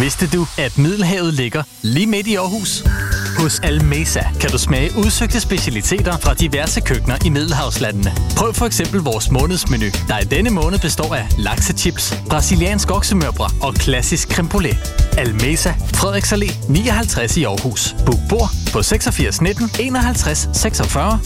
Vidste 0.00 0.26
du, 0.26 0.46
at 0.58 0.78
Middelhavet 0.78 1.34
ligger 1.34 1.62
lige 1.82 2.06
midt 2.06 2.26
i 2.26 2.34
Aarhus? 2.34 2.84
Hos 3.38 3.60
Almesa 3.60 4.20
kan 4.40 4.50
du 4.50 4.58
smage 4.58 4.90
udsøgte 4.98 5.40
specialiteter 5.40 6.18
fra 6.18 6.34
diverse 6.34 6.80
køkkener 6.80 7.16
i 7.24 7.28
Middelhavslandene. 7.28 8.12
Prøv 8.36 8.54
for 8.54 8.66
eksempel 8.66 9.00
vores 9.00 9.30
månedsmenu, 9.30 9.86
der 10.08 10.18
i 10.18 10.24
denne 10.24 10.50
måned 10.50 10.78
består 10.78 11.14
af 11.14 11.26
laksechips, 11.38 12.14
brasiliansk 12.30 12.90
oksemørbrad 12.90 13.50
og 13.62 13.74
klassisk 13.74 14.32
creme 14.32 14.48
brulee. 14.48 14.78
Almesa, 15.18 15.70
Frederiks 15.94 16.32
Allé 16.32 16.72
59 16.72 17.36
i 17.36 17.44
Aarhus. 17.44 17.96
Book 18.06 18.20
bord 18.28 18.50
på 18.72 18.82
86 18.82 19.40
19 19.40 19.70
51 19.80 20.48
46 20.52 21.20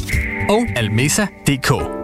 og 0.48 0.66
almesa.dk. 0.77 2.00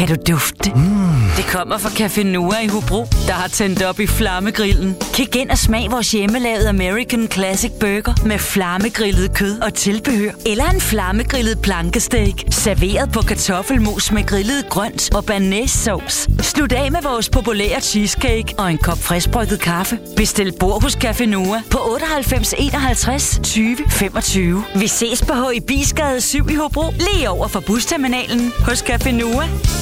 Kan 0.00 0.08
du 0.08 0.32
dufte? 0.32 0.70
Mm. 0.74 1.10
Det 1.36 1.46
kommer 1.46 1.78
fra 1.78 1.88
Café 1.88 2.22
Noa 2.22 2.60
i 2.60 2.66
Hobro, 2.66 3.06
der 3.26 3.32
har 3.32 3.48
tændt 3.48 3.82
op 3.82 4.00
i 4.00 4.06
flammegrillen. 4.06 4.96
Kig 5.12 5.36
ind 5.36 5.50
og 5.50 5.58
smag 5.58 5.90
vores 5.90 6.10
hjemmelavede 6.12 6.68
American 6.68 7.28
Classic 7.32 7.72
Burger 7.80 8.26
med 8.26 8.38
flammegrillet 8.38 9.34
kød 9.34 9.60
og 9.60 9.74
tilbehør. 9.74 10.30
Eller 10.46 10.64
en 10.64 10.80
flammegrillet 10.80 11.58
plankesteak, 11.62 12.34
serveret 12.50 13.12
på 13.12 13.20
kartoffelmos 13.22 14.12
med 14.12 14.26
grillet 14.26 14.68
grønt 14.68 15.14
og 15.14 15.24
banæssauce. 15.24 16.30
Slut 16.42 16.72
af 16.72 16.92
med 16.92 17.02
vores 17.02 17.28
populære 17.28 17.80
cheesecake 17.80 18.54
og 18.58 18.70
en 18.70 18.78
kop 18.78 18.98
friskbrygget 18.98 19.60
kaffe. 19.60 19.98
Bestil 20.16 20.52
bord 20.60 20.82
hos 20.82 20.96
Café 21.04 21.24
Noa 21.24 21.62
på 21.70 21.78
98 21.92 22.54
51 22.58 23.40
20 23.42 23.76
25. 23.88 24.64
Vi 24.74 24.86
ses 24.86 25.22
på 25.22 25.34
H. 25.34 25.54
i 25.54 25.84
7 26.20 26.50
i 26.50 26.54
Hobro, 26.54 26.84
lige 26.90 27.30
over 27.30 27.48
for 27.48 27.60
busterminalen 27.60 28.52
hos 28.66 28.82
Café 28.82 29.10
Noa. 29.10 29.48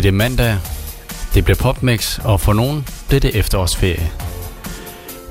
Blev 0.00 0.12
det 0.12 0.18
mandag. 0.18 0.58
Det 1.34 1.44
blev 1.44 1.56
popmix, 1.56 2.18
og 2.18 2.40
for 2.40 2.52
nogen 2.52 2.86
blev 3.08 3.20
det 3.20 3.36
efterårsferie. 3.36 4.10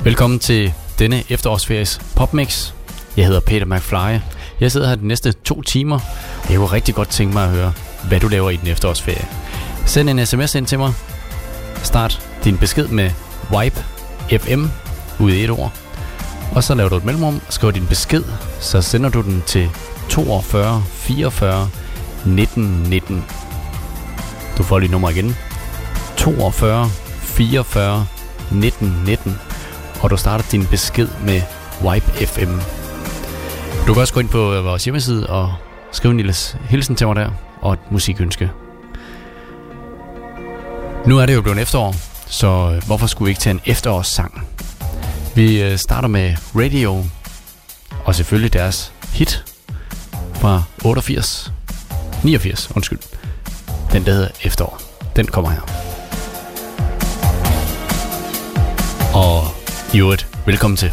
Velkommen 0.03 0.39
til 0.39 0.73
denne 0.99 1.23
efterårsferie 1.29 1.85
popmix. 2.15 2.73
Jeg 3.17 3.25
hedder 3.25 3.39
Peter 3.39 3.65
McFly. 3.65 4.19
Jeg 4.59 4.71
sidder 4.71 4.87
her 4.87 4.95
de 4.95 5.07
næste 5.07 5.31
to 5.31 5.61
timer. 5.61 5.99
og 6.43 6.49
Jeg 6.49 6.57
kunne 6.57 6.71
rigtig 6.71 6.95
godt 6.95 7.09
tænke 7.09 7.33
mig 7.33 7.43
at 7.43 7.49
høre, 7.49 7.73
hvad 8.07 8.19
du 8.19 8.27
laver 8.27 8.49
i 8.49 8.55
den 8.55 8.67
efterårsferie. 8.67 9.27
Send 9.85 10.09
en 10.09 10.25
sms 10.25 10.55
ind 10.55 10.65
til 10.65 10.79
mig. 10.79 10.93
Start 11.83 12.27
din 12.43 12.57
besked 12.57 12.87
med 12.87 13.11
Wipe 13.51 13.85
FM 14.39 14.65
ud 15.19 15.31
i 15.31 15.43
et 15.43 15.49
ord. 15.49 15.73
Og 16.55 16.63
så 16.63 16.75
laver 16.75 16.89
du 16.89 16.95
et 16.95 17.05
mellemrum, 17.05 17.41
skriver 17.49 17.71
din 17.71 17.87
besked, 17.87 18.23
så 18.59 18.81
sender 18.81 19.09
du 19.09 19.21
den 19.21 19.43
til 19.47 19.69
42 20.09 20.83
44 20.87 21.69
19 22.25 22.83
19. 22.89 23.25
Du 24.59 24.63
får 24.63 24.79
lige 24.79 24.91
nummer 24.91 25.09
igen. 25.09 25.35
42 26.17 26.89
44 27.21 28.05
19 28.51 29.03
19. 29.05 29.39
Og 30.01 30.09
du 30.09 30.17
starter 30.17 30.45
din 30.51 30.65
besked 30.65 31.07
med 31.25 31.41
Wipe 31.83 32.11
FM. 32.27 32.59
Du 33.87 33.93
kan 33.93 34.01
også 34.01 34.13
gå 34.13 34.19
ind 34.19 34.29
på 34.29 34.53
øh, 34.53 34.65
vores 34.65 34.83
hjemmeside 34.83 35.27
og 35.27 35.53
skrive 35.91 36.11
en 36.11 36.17
lille 36.17 36.33
hilsen 36.69 36.95
til 36.95 37.07
mig 37.07 37.15
der, 37.15 37.31
og 37.61 37.73
et 37.73 37.91
musikønske. 37.91 38.51
Nu 41.05 41.19
er 41.19 41.25
det 41.25 41.35
jo 41.35 41.41
blevet 41.41 41.61
efterår, 41.61 41.95
så 42.27 42.47
øh, 42.47 42.85
hvorfor 42.85 43.07
skulle 43.07 43.25
vi 43.25 43.31
ikke 43.31 43.41
tage 43.41 43.53
en 43.53 43.61
efterårssang? 43.65 44.47
Vi 45.35 45.63
øh, 45.63 45.77
starter 45.77 46.07
med 46.07 46.35
Radio, 46.55 47.05
og 48.05 48.15
selvfølgelig 48.15 48.53
deres 48.53 48.93
hit 49.13 49.45
fra 50.33 50.63
88, 50.85 51.53
89, 52.23 52.71
undskyld. 52.75 53.18
Den 53.93 54.05
der 54.05 54.11
hedder 54.11 54.29
Efterår. 54.43 54.81
Den 55.15 55.27
kommer 55.27 55.49
her. 55.49 55.61
Og 59.13 59.43
i 59.93 59.99
øvrigt, 59.99 60.27
velkommen 60.45 60.77
til. 60.77 60.91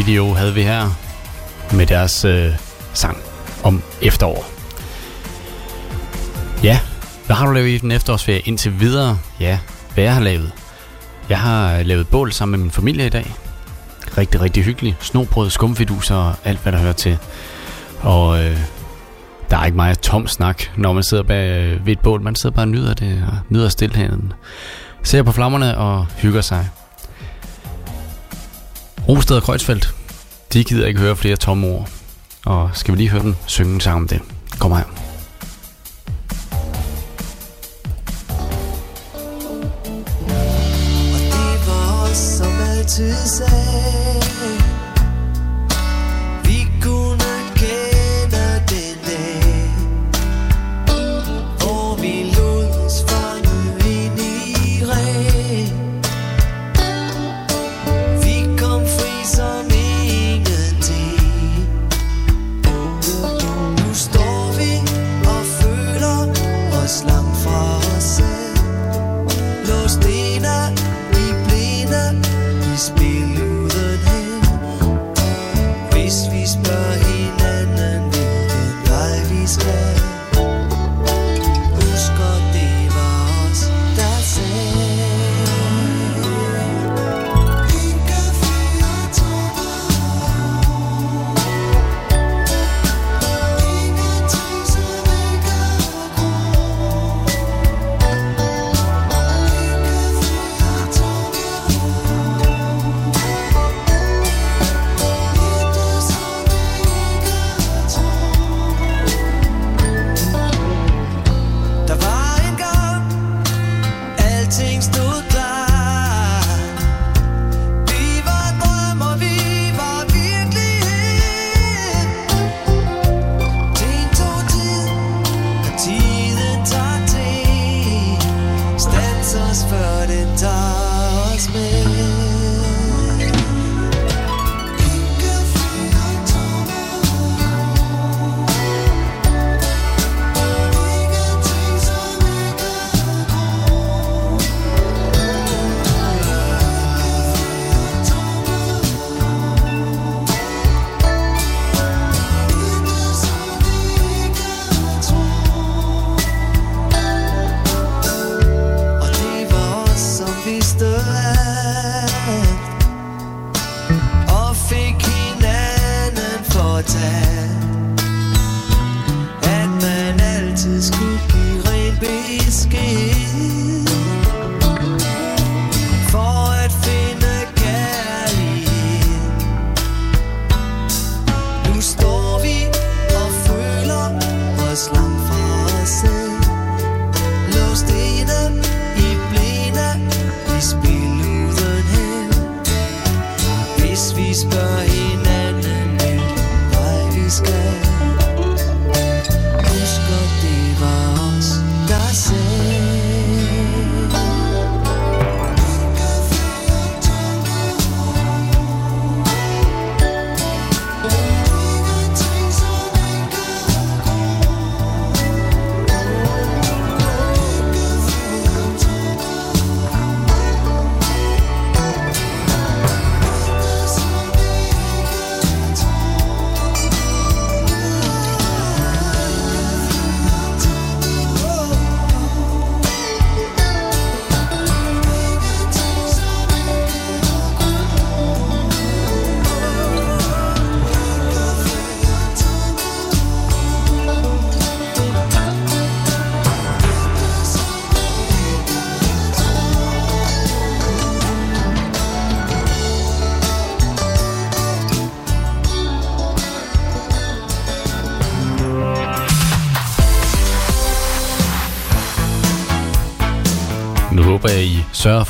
Radio 0.00 0.34
havde 0.34 0.54
vi 0.54 0.62
her 0.62 0.90
med 1.74 1.86
deres 1.86 2.24
øh, 2.24 2.52
sang 2.92 3.16
om 3.62 3.82
efterår. 4.02 4.44
Ja, 6.62 6.80
hvad 7.26 7.36
har 7.36 7.46
du 7.46 7.52
lavet 7.52 7.68
i 7.68 7.78
den 7.78 7.92
efterårsferie 7.92 8.40
indtil 8.40 8.80
videre? 8.80 9.18
Ja, 9.40 9.58
hvad 9.94 10.04
jeg 10.04 10.14
har 10.14 10.20
lavet? 10.20 10.52
Jeg 11.28 11.38
har 11.38 11.82
lavet 11.82 12.08
bål 12.08 12.32
sammen 12.32 12.58
med 12.58 12.64
min 12.64 12.70
familie 12.70 13.06
i 13.06 13.08
dag. 13.08 13.34
Rigtig, 14.18 14.40
rigtig 14.40 14.64
hyggeligt. 14.64 14.96
Snobrød, 15.00 15.50
skumfiduser 15.50 16.16
og 16.16 16.34
alt, 16.44 16.62
hvad 16.62 16.72
der 16.72 16.78
hører 16.78 16.92
til. 16.92 17.18
Og 18.00 18.44
øh, 18.44 18.58
der 19.50 19.56
er 19.56 19.64
ikke 19.64 19.76
meget 19.76 20.00
tom 20.00 20.26
snak, 20.26 20.62
når 20.76 20.92
man 20.92 21.02
sidder 21.02 21.22
bag 21.22 21.62
øh, 21.62 21.86
ved 21.86 21.92
et 21.92 22.00
bål. 22.00 22.22
Man 22.22 22.34
sidder 22.34 22.56
bare 22.56 22.64
og 22.64 22.68
nyder 22.68 22.94
det, 22.94 23.24
og 23.32 23.38
nyder 23.48 23.68
stillheden. 23.68 24.32
Ser 25.02 25.22
på 25.22 25.32
flammerne 25.32 25.78
og 25.78 26.06
hygger 26.06 26.40
sig. 26.40 26.68
Rosted 29.10 29.36
og 29.36 29.42
Kreuzfeldt, 29.42 29.94
de 30.52 30.64
gider 30.64 30.86
ikke 30.86 31.00
høre 31.00 31.16
flere 31.16 31.36
tomme 31.36 31.66
ord. 31.66 31.88
Og 32.46 32.70
skal 32.74 32.94
vi 32.94 32.98
lige 32.98 33.10
høre 33.10 33.22
dem 33.22 33.34
synge 33.46 33.74
en 33.74 33.80
sang 33.80 33.96
om 33.96 34.08
det? 34.08 34.20
Kom 34.58 34.72
her. 34.72 34.84
Og 41.14 41.20
det 41.32 41.66
var 41.66 42.08
os, 42.10 42.16
som 42.16 42.52
altid 42.78 43.14
sagde 43.14 43.79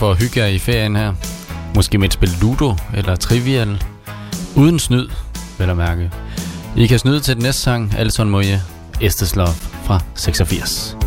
for 0.01 0.11
at 0.11 0.19
hygge 0.19 0.41
jer 0.41 0.47
i 0.47 0.59
ferien 0.59 0.97
her. 0.97 1.13
Måske 1.75 1.99
med 1.99 2.09
et 2.09 2.13
spil 2.13 2.31
Ludo 2.41 2.75
eller 2.95 3.17
Trivial. 3.17 3.83
Uden 4.57 4.79
snyd, 4.79 5.09
vel 5.59 5.71
at 5.71 5.77
mærke. 5.77 6.11
I 6.77 6.87
kan 6.87 6.99
snyde 6.99 7.21
til 7.21 7.35
den 7.35 7.43
næste 7.43 7.63
sang, 7.63 7.95
Alison 7.99 8.31
Moje, 8.31 8.63
Estes 9.01 9.37
Love 9.37 9.55
fra 9.85 10.01
86. 10.15 11.00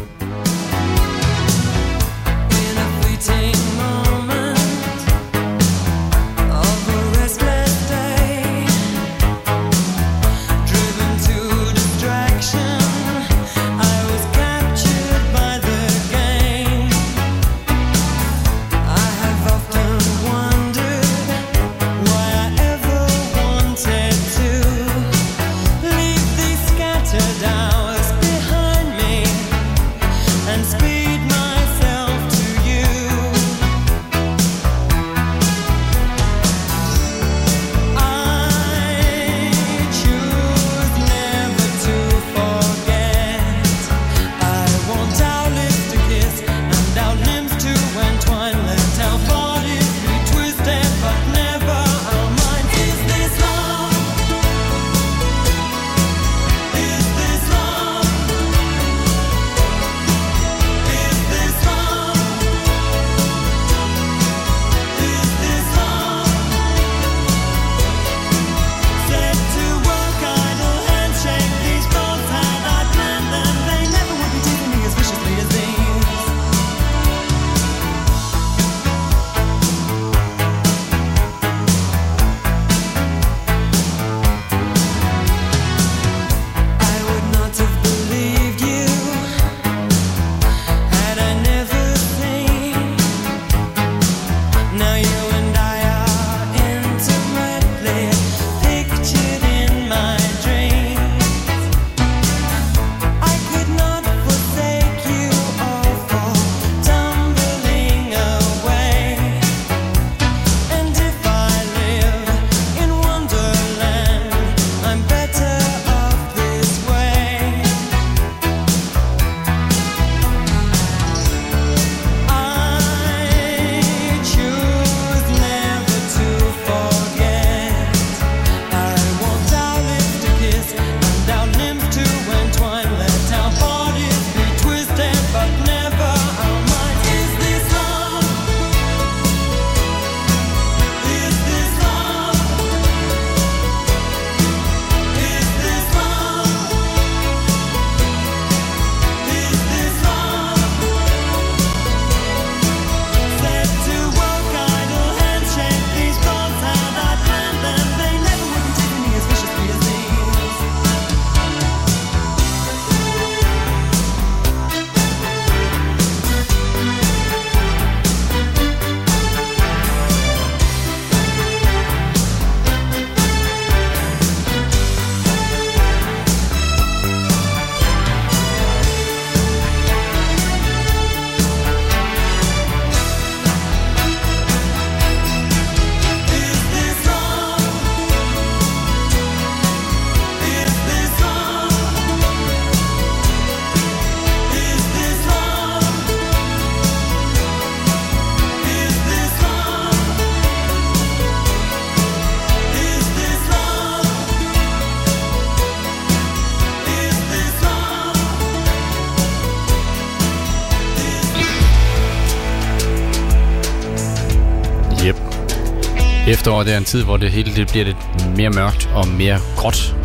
efteråret 216.53 216.74
er 216.74 216.77
en 216.77 216.83
tid, 216.83 217.03
hvor 217.03 217.17
det 217.17 217.31
hele 217.31 217.55
det 217.55 217.67
bliver 217.67 217.86
lidt 217.86 218.38
mere 218.38 218.50
mørkt 218.50 218.89
og 218.95 219.07
mere 219.07 219.39
gråt. 219.55 219.95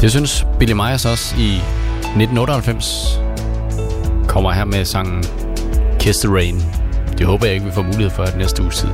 Det 0.00 0.10
synes 0.10 0.46
Billy 0.58 0.72
Myers 0.72 1.04
også 1.04 1.34
i 1.38 1.56
1998 1.56 3.20
kommer 4.28 4.52
her 4.52 4.64
med 4.64 4.84
sangen 4.84 5.24
Kiss 6.00 6.18
the 6.18 6.34
Rain. 6.34 6.62
Det 7.18 7.26
håber 7.26 7.46
jeg 7.46 7.54
ikke, 7.54 7.66
vi 7.66 7.72
får 7.72 7.82
mulighed 7.82 8.10
for 8.10 8.22
at 8.22 8.36
næste 8.36 8.62
uge 8.62 8.70
tid. 8.70 8.88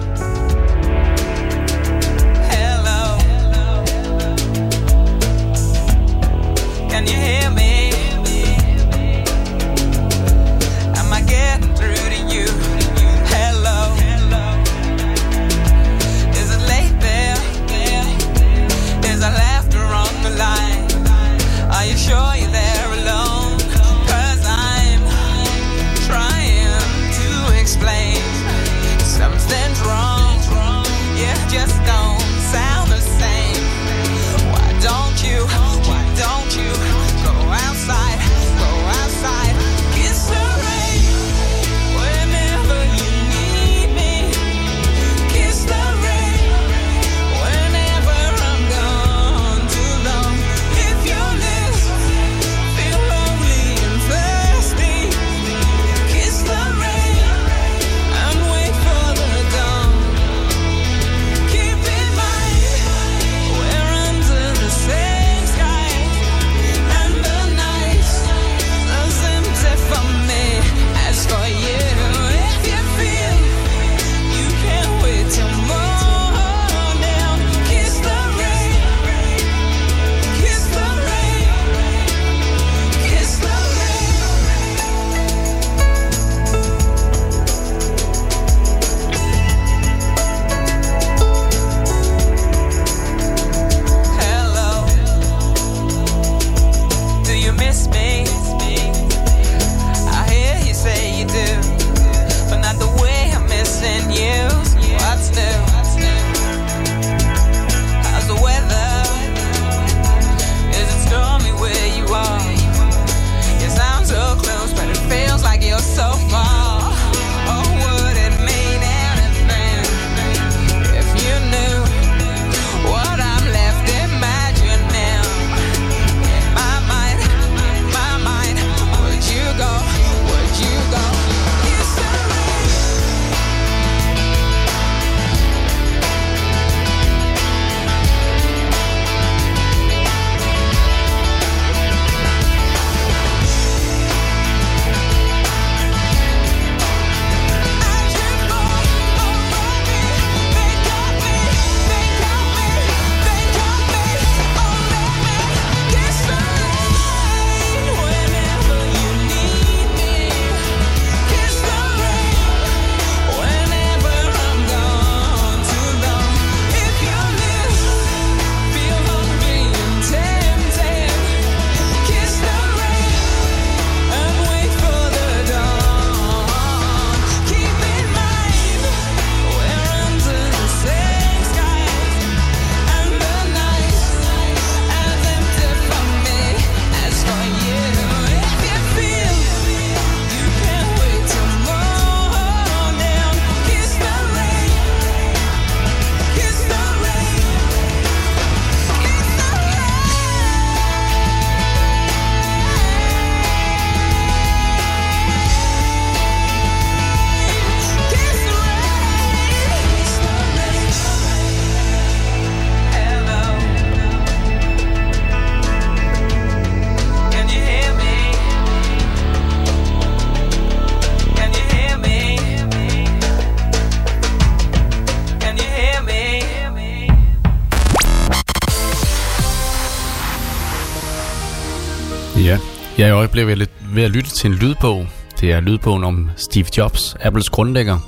blev 233.35 233.49
jeg 233.49 233.67
ved 233.95 234.03
at 234.03 234.11
lytte 234.11 234.31
til 234.31 234.51
en 234.51 234.57
lydbog. 234.57 235.07
Det 235.41 235.53
er 235.53 235.61
lydbogen 235.61 236.05
om 236.05 236.31
Steve 236.37 236.67
Jobs, 236.79 237.17
Apples 237.21 237.51
grundlægger. 237.51 237.99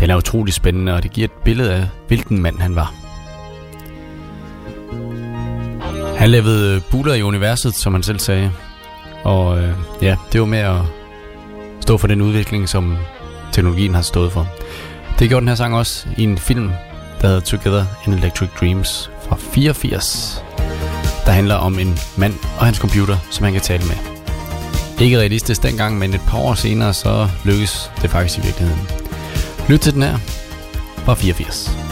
Den 0.00 0.10
er 0.10 0.16
utrolig 0.16 0.54
spændende, 0.54 0.94
og 0.94 1.02
det 1.02 1.10
giver 1.10 1.24
et 1.24 1.32
billede 1.44 1.74
af, 1.74 1.88
hvilken 2.08 2.42
mand 2.42 2.58
han 2.58 2.76
var. 2.76 2.94
Han 6.16 6.30
levede 6.30 6.74
øh, 6.74 6.82
buler 6.90 7.14
i 7.14 7.22
universet, 7.22 7.74
som 7.74 7.92
han 7.92 8.02
selv 8.02 8.18
sagde. 8.18 8.52
Og 9.24 9.58
øh, 9.58 9.74
ja, 10.02 10.16
det 10.32 10.40
var 10.40 10.46
med 10.46 10.58
at 10.58 10.80
stå 11.80 11.98
for 11.98 12.06
den 12.06 12.20
udvikling, 12.20 12.68
som 12.68 12.96
teknologien 13.52 13.94
har 13.94 14.02
stået 14.02 14.32
for. 14.32 14.48
Det 15.18 15.28
gjorde 15.28 15.40
den 15.40 15.48
her 15.48 15.54
sang 15.54 15.74
også 15.74 16.06
i 16.16 16.22
en 16.22 16.38
film, 16.38 16.70
der 17.20 17.26
hedder 17.26 17.40
Together 17.40 17.84
in 18.06 18.12
Electric 18.12 18.48
Dreams 18.60 19.10
fra 19.28 19.36
84, 19.36 20.44
der 21.26 21.32
handler 21.32 21.54
om 21.54 21.78
en 21.78 21.98
mand 22.16 22.34
og 22.58 22.64
hans 22.64 22.78
computer, 22.78 23.16
som 23.30 23.44
han 23.44 23.52
kan 23.52 23.62
tale 23.62 23.84
med 23.84 24.13
ikke 25.00 25.18
realistisk 25.18 25.62
dengang, 25.62 25.98
men 25.98 26.14
et 26.14 26.20
par 26.28 26.38
år 26.38 26.54
senere, 26.54 26.94
så 26.94 27.28
lykkes 27.44 27.90
det 28.02 28.10
faktisk 28.10 28.38
i 28.38 28.42
virkeligheden. 28.42 28.88
Lyt 29.68 29.80
til 29.80 29.94
den 29.94 30.02
her 30.02 30.18
fra 31.04 31.14
84. 31.14 31.83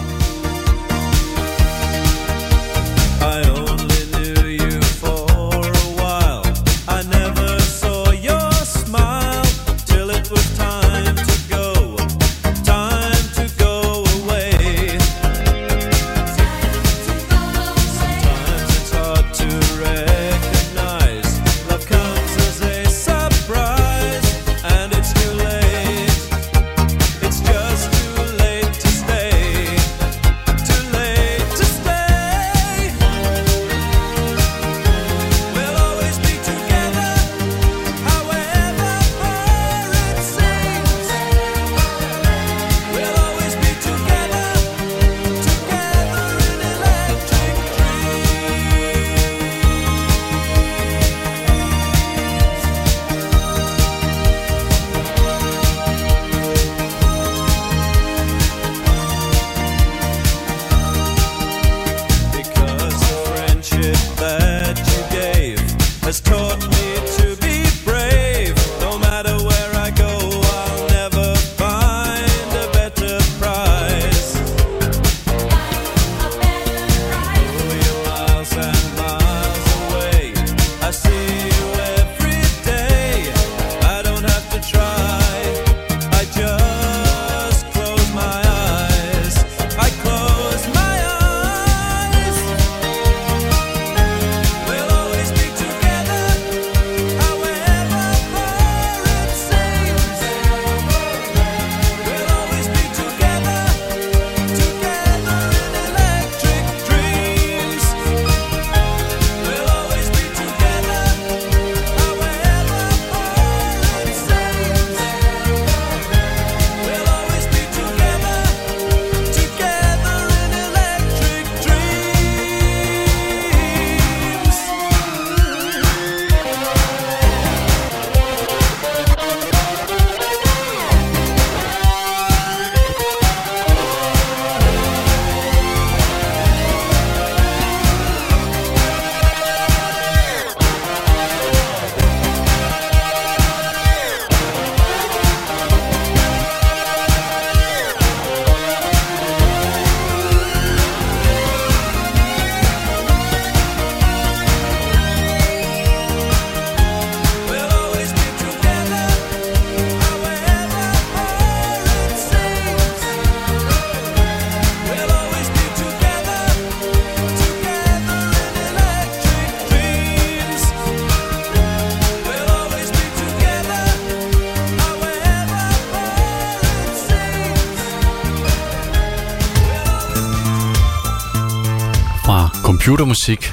computermusik. 182.92 183.52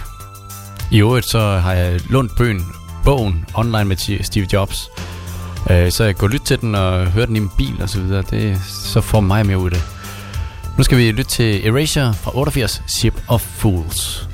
I 0.91 0.99
øvrigt 0.99 1.29
så 1.29 1.39
har 1.39 1.73
jeg 1.73 1.99
lånt 2.09 2.35
bøgen, 2.37 2.65
bogen 3.05 3.45
online 3.53 3.85
med 3.85 4.23
Steve 4.23 4.47
Jobs. 4.53 4.89
Øh, 5.69 5.91
så 5.91 6.03
jeg 6.03 6.15
går 6.15 6.27
lytte 6.27 6.45
til 6.45 6.61
den 6.61 6.75
og 6.75 7.05
hører 7.05 7.25
den 7.25 7.35
i 7.35 7.39
min 7.39 7.49
bil 7.57 7.81
og 7.81 7.89
så 7.89 8.01
videre. 8.01 8.23
Det, 8.29 8.61
så 8.67 9.01
får 9.01 9.19
mig 9.19 9.45
mere 9.45 9.57
ud 9.57 9.65
af 9.65 9.71
det. 9.71 9.83
Nu 10.77 10.83
skal 10.83 10.97
vi 10.97 11.11
lytte 11.11 11.31
til 11.31 11.67
Erasure 11.67 12.13
fra 12.13 12.37
88, 12.37 12.81
Ship 12.87 13.23
of 13.27 13.41
Fools. 13.41 14.28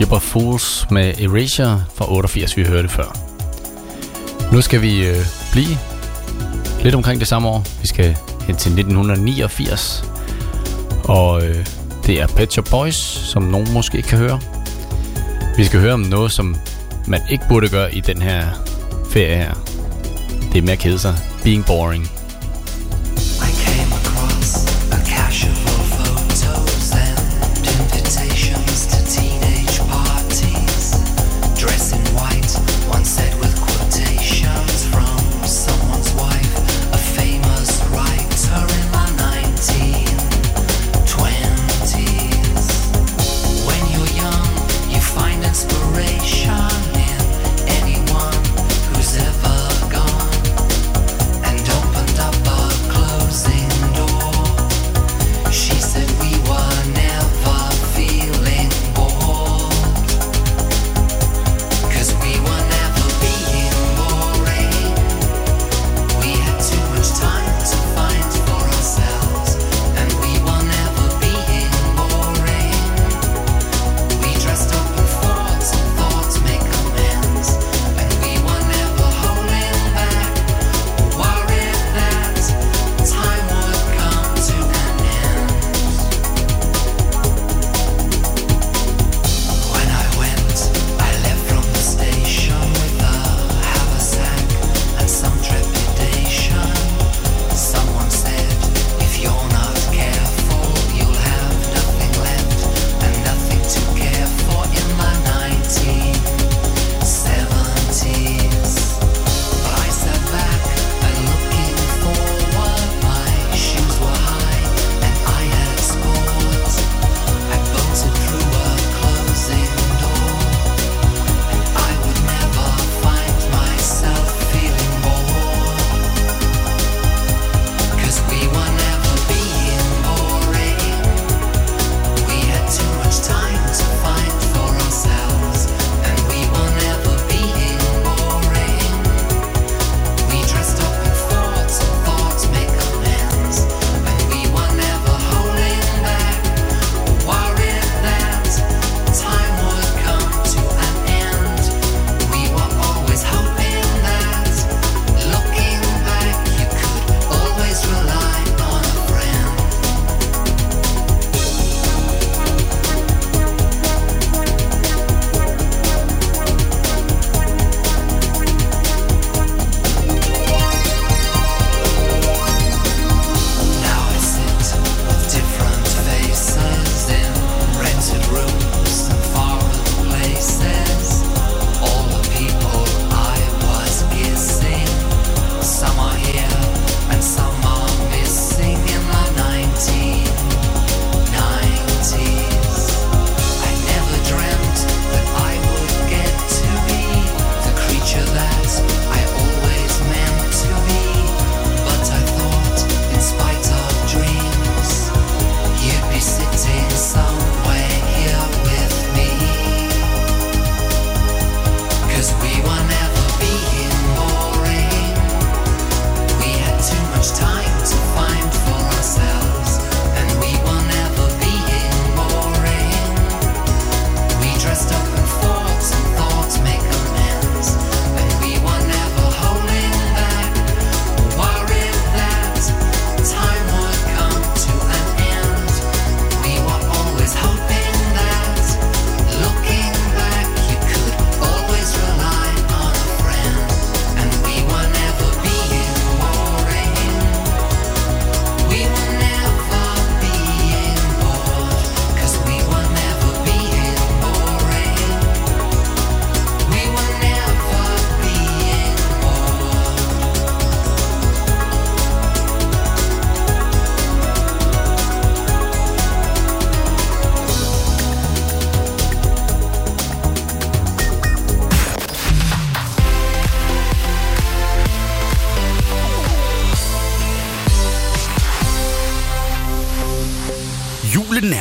Ship 0.00 0.12
of 0.12 0.22
Fools 0.22 0.86
med 0.90 1.20
Erasure 1.20 1.84
fra 1.94 2.12
88, 2.12 2.56
vi 2.56 2.64
hørte 2.64 2.88
før. 2.88 3.16
Nu 4.52 4.60
skal 4.60 4.82
vi 4.82 5.06
øh, 5.06 5.16
blive 5.52 5.78
lidt 6.82 6.94
omkring 6.94 7.20
det 7.20 7.28
samme 7.28 7.48
år. 7.48 7.64
Vi 7.80 7.86
skal 7.86 8.16
hen 8.46 8.56
til 8.56 8.70
1989. 8.72 10.04
Og 11.04 11.46
øh, 11.46 11.66
det 12.06 12.20
er 12.20 12.26
Pet 12.26 12.52
Shop 12.52 12.64
Boys, 12.70 12.96
som 13.32 13.42
nogen 13.42 13.72
måske 13.72 13.96
ikke 13.96 14.08
kan 14.08 14.18
høre. 14.18 14.40
Vi 15.56 15.64
skal 15.64 15.80
høre 15.80 15.92
om 15.92 16.00
noget, 16.00 16.32
som 16.32 16.56
man 17.06 17.20
ikke 17.30 17.44
burde 17.48 17.68
gøre 17.68 17.94
i 17.94 18.00
den 18.00 18.22
her 18.22 18.44
ferie 19.10 19.36
her. 19.36 19.54
Det 20.52 20.58
er 20.58 20.62
med 20.62 20.72
at 20.72 20.78
kede 20.78 20.98
sig. 20.98 21.14
Being 21.44 21.66
boring. 21.66 22.19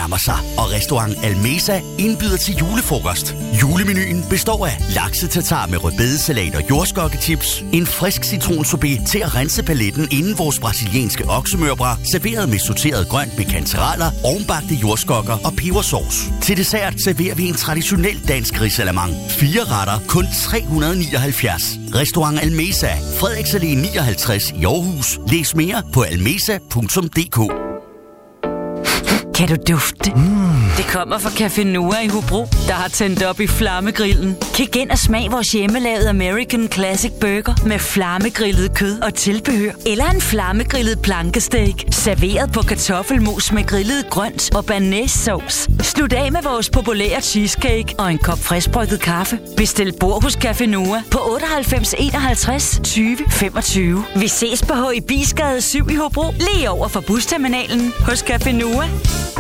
Nærmer 0.10 0.17
sig, 0.17 0.39
og 0.58 0.72
restaurant 0.72 1.17
Almesa 1.24 1.82
indbyder 1.98 2.38
til 2.38 2.56
julefrokost. 2.56 3.36
Julemenuen 3.62 4.26
består 4.30 4.65
af 4.65 4.78
laksetatar 4.95 5.67
med 5.67 5.84
rødbedesalat 5.84 6.56
og 6.56 6.69
jordskokkechips, 6.69 7.63
en 7.74 7.86
frisk 7.86 8.24
citronsorbet 8.24 9.00
til 9.08 9.19
at 9.19 9.36
rense 9.36 9.63
paletten 9.63 10.08
inden 10.12 10.38
vores 10.38 10.60
brasilianske 10.60 11.24
oksemørbra, 11.28 11.98
serveret 12.12 12.50
med 12.50 12.60
sorteret 12.60 13.08
grønt 13.08 13.38
med 13.38 13.45
kantereller, 13.45 14.12
ovenbagte 14.24 14.76
jordskokker 14.76 15.38
og 15.45 15.54
pebersauce. 15.54 16.32
Til 16.41 16.58
dessert 16.58 16.93
serverer 17.04 17.36
vi 17.36 17.48
en 17.48 17.56
traditionel 17.56 18.28
dansk 18.28 18.62
risalamang. 18.62 19.13
Fire 19.30 19.63
retter, 19.63 20.00
kun 20.08 20.26
379. 20.34 21.63
Restaurant 21.95 22.39
Almesa, 22.39 22.91
Frederiksalé 23.19 23.65
59 23.65 24.52
i 24.52 24.65
Aarhus. 24.65 25.19
Læs 25.32 25.56
mere 25.56 25.84
på 25.93 26.02
almesa.dk. 26.02 27.59
Kan 29.39 29.47
du 29.47 29.56
dufte? 29.67 30.12
Mm. 30.15 30.49
Det 30.78 30.86
kommer 30.86 31.17
fra 31.17 31.30
Café 31.30 31.63
Noah 31.63 32.06
i 32.06 32.08
Hobro, 32.08 32.47
der 32.67 32.73
har 32.73 32.88
tændt 32.88 33.23
op 33.23 33.39
i 33.39 33.47
flammegrillen. 33.47 34.38
Kig 34.54 34.75
ind 34.75 34.91
og 34.91 34.97
smag 34.97 35.32
vores 35.32 35.47
hjemmelavede 35.47 36.10
American 36.10 36.67
Classic 36.71 37.12
Burger 37.21 37.67
med 37.67 37.80
flammegrillet 37.80 38.75
kød 38.75 39.02
og 39.02 39.13
tilbehør. 39.13 39.71
Eller 39.86 40.06
en 40.06 40.21
flammegrillet 40.21 40.99
plankesteak, 41.02 41.73
serveret 41.91 42.52
på 42.52 42.62
kartoffelmos 42.62 43.52
med 43.52 43.67
grillet 43.67 44.10
grønt 44.10 44.56
og 44.56 44.65
banæssauce. 44.65 45.71
Slut 45.82 46.13
af 46.13 46.32
med 46.32 46.41
vores 46.43 46.69
populære 46.69 47.21
cheesecake 47.21 47.95
og 47.97 48.12
en 48.12 48.17
kop 48.17 48.39
friskbrygget 48.39 48.99
kaffe. 48.99 49.39
Bestil 49.58 49.93
bord 49.99 50.23
hos 50.23 50.36
Café 50.36 50.65
Noah 50.65 51.02
på 51.12 51.19
98 51.32 51.95
51 51.97 52.80
20 52.84 53.17
25. 53.30 54.04
Vi 54.15 54.28
ses 54.28 54.62
på 54.62 54.73
H. 54.73 55.02
Bisgade 55.08 55.62
7 55.62 55.89
i 55.89 55.95
Hobro, 55.95 56.34
lige 56.39 56.69
over 56.69 56.88
for 56.88 56.99
busterminalen 56.99 57.93
hos 57.99 58.23
Café 58.23 58.52
Noah. 58.52 58.89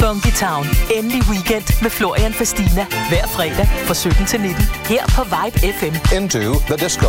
Funky 0.00 0.32
Town. 0.46 0.64
Endelig 0.96 1.22
weekend 1.30 1.82
med 1.82 1.90
Florian 1.90 2.32
Fastina. 2.32 2.86
Hver 3.08 3.26
fredag 3.26 3.66
fra 3.86 3.94
17 3.94 4.26
til 4.26 4.40
19. 4.40 4.62
Her 4.88 5.02
på 5.16 5.22
Vibe 5.24 5.58
FM. 5.76 5.94
Into 6.16 6.38
the 6.68 6.76
disco. 6.84 7.08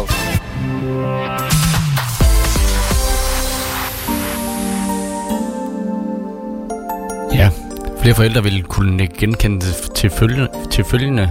Ja, 7.34 7.50
flere 8.02 8.16
forældre 8.16 8.44
vil 8.44 8.64
kunne 8.64 9.08
genkende 9.08 9.60
det 9.66 9.92
til 9.96 10.10
følgende, 10.10 10.48
til 10.72 10.84
følgende. 10.84 11.30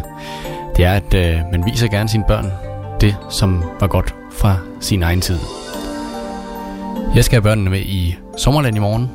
Det 0.77 0.85
er, 0.85 0.93
at 0.93 1.15
øh, 1.15 1.41
man 1.53 1.65
viser 1.67 1.89
gerne 1.89 2.09
sine 2.09 2.25
børn 2.29 2.53
det, 3.01 3.17
som 3.31 3.65
var 3.81 3.87
godt 3.87 4.15
fra 4.33 4.57
sin 4.81 5.03
egen 5.03 5.21
tid. 5.21 5.39
Jeg 7.15 7.25
skal 7.25 7.37
have 7.37 7.43
børnene 7.43 7.71
med 7.71 7.81
i 7.81 8.17
sommerland 8.37 8.77
i 8.77 8.81
morgen, 8.81 9.11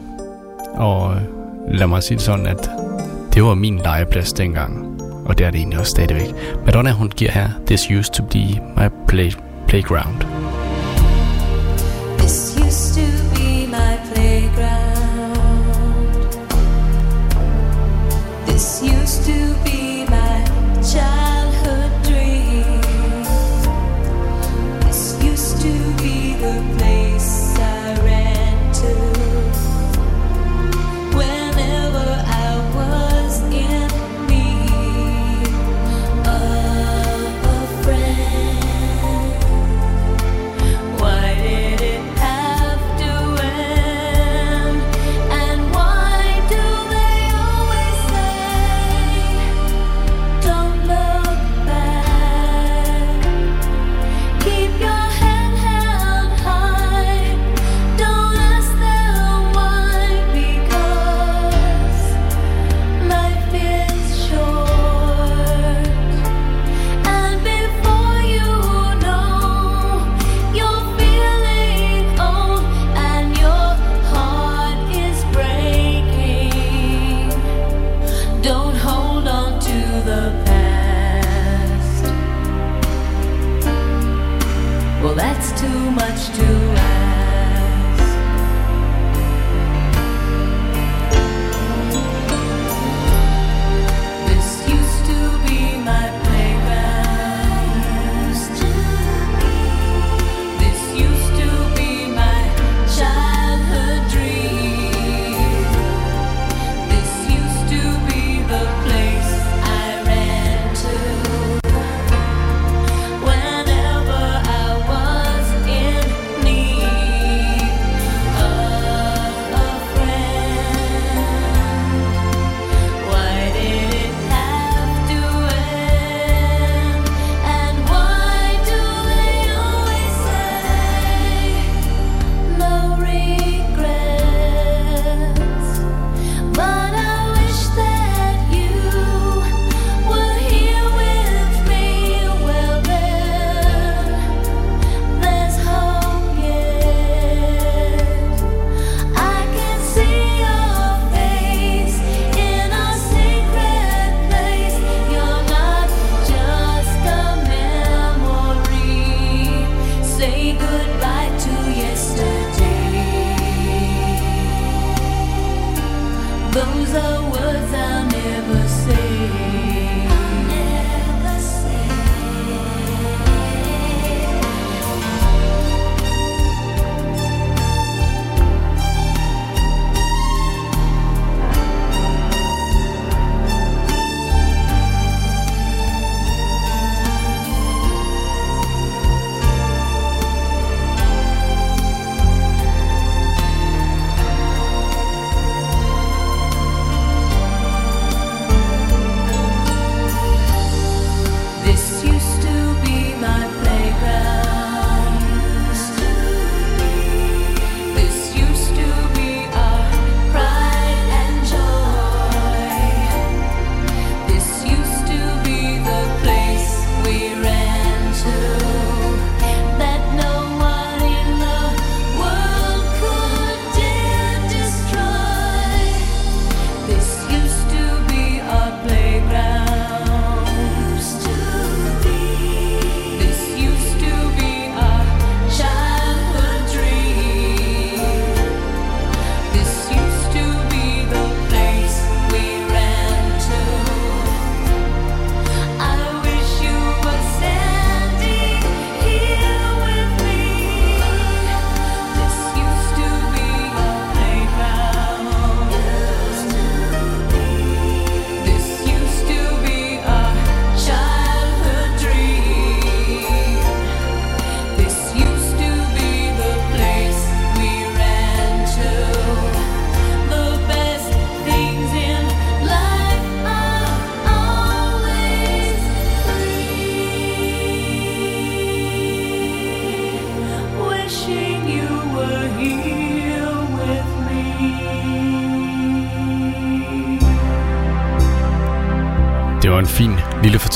og 0.73 1.15
øh, 1.15 1.21
lad 1.67 1.87
mig 1.87 2.03
sige 2.03 2.15
det 2.15 2.23
sådan, 2.23 2.47
at 2.47 2.69
det 3.33 3.43
var 3.43 3.53
min 3.53 3.77
legeplads 3.77 4.33
dengang, 4.33 5.01
og 5.25 5.37
det 5.37 5.45
er 5.45 5.51
det 5.51 5.57
egentlig 5.57 5.79
også 5.79 5.89
stadigvæk. 5.89 6.33
Madonna, 6.65 6.91
hun 6.91 7.09
giver 7.09 7.31
her, 7.31 7.49
This 7.65 7.91
used 7.91 8.13
to 8.13 8.23
be 8.23 8.61
my 8.77 8.89
play, 9.07 9.31
playground. 9.67 10.25
Used 25.35 25.61
to 25.61 26.03
be 26.03 26.33
the 26.37 26.77
place 26.77 27.04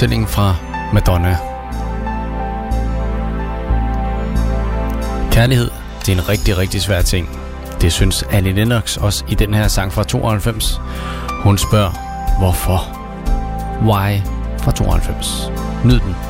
opfølgingen 0.10 0.28
fra 0.28 0.56
Madonna. 0.94 1.38
Kærlighed, 5.32 5.72
det 6.00 6.10
er 6.10 6.22
en 6.22 6.30
rigtig, 6.30 6.58
rigtig 6.58 6.82
svær 6.82 7.02
ting. 7.02 7.40
Det 7.82 7.94
synes 7.94 8.24
Annie 8.24 8.54
Lennox 8.54 8.98
også 8.98 9.24
i 9.28 9.36
den 9.36 9.54
her 9.54 9.68
sang 9.68 9.94
fra 9.94 10.04
92. 10.04 10.82
Hun 11.44 11.58
spørger, 11.58 11.92
hvorfor? 12.40 12.80
Why 13.82 14.20
fra 14.60 14.72
92. 14.72 15.52
Nyd 15.86 16.00
den. 16.00 16.29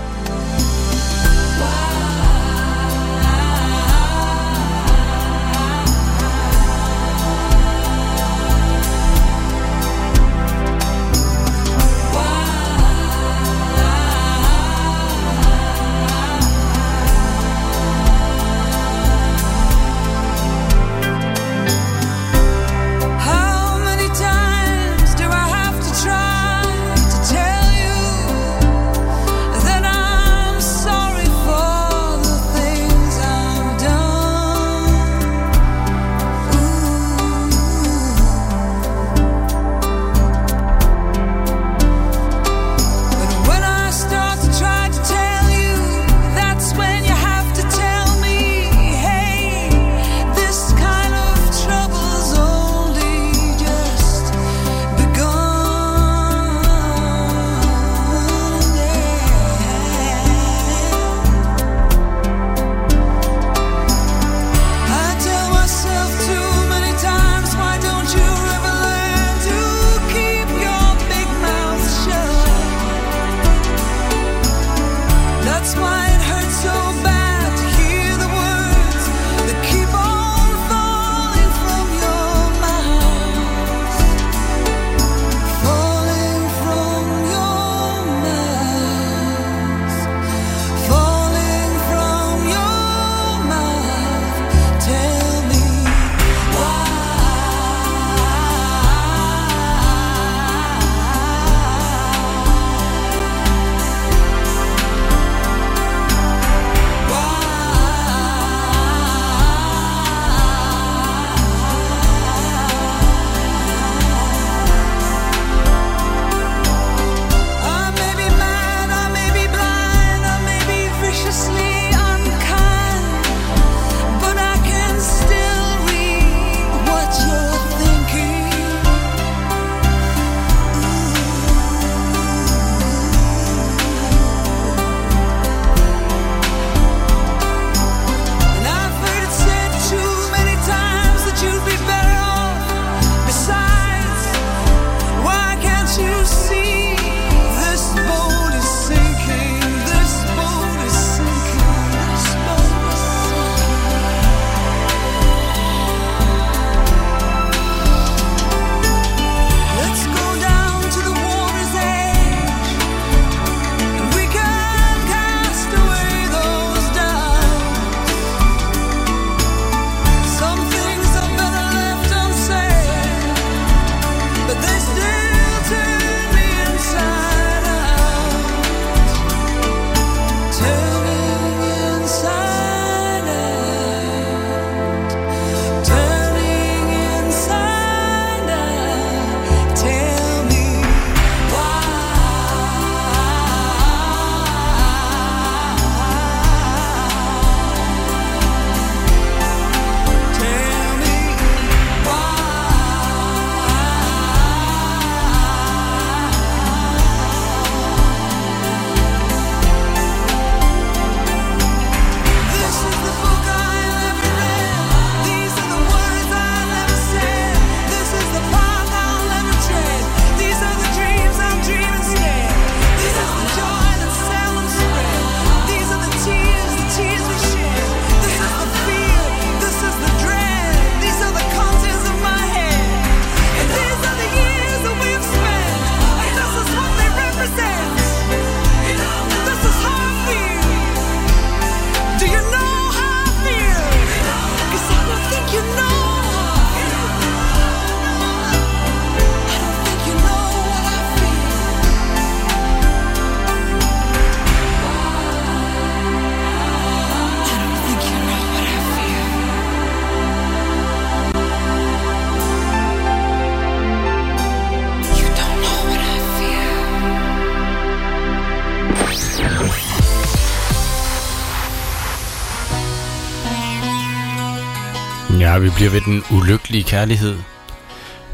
bliver 275.90 276.02
ved 276.06 276.14
den 276.14 276.38
ulykkelige 276.38 276.84
kærlighed. 276.84 277.38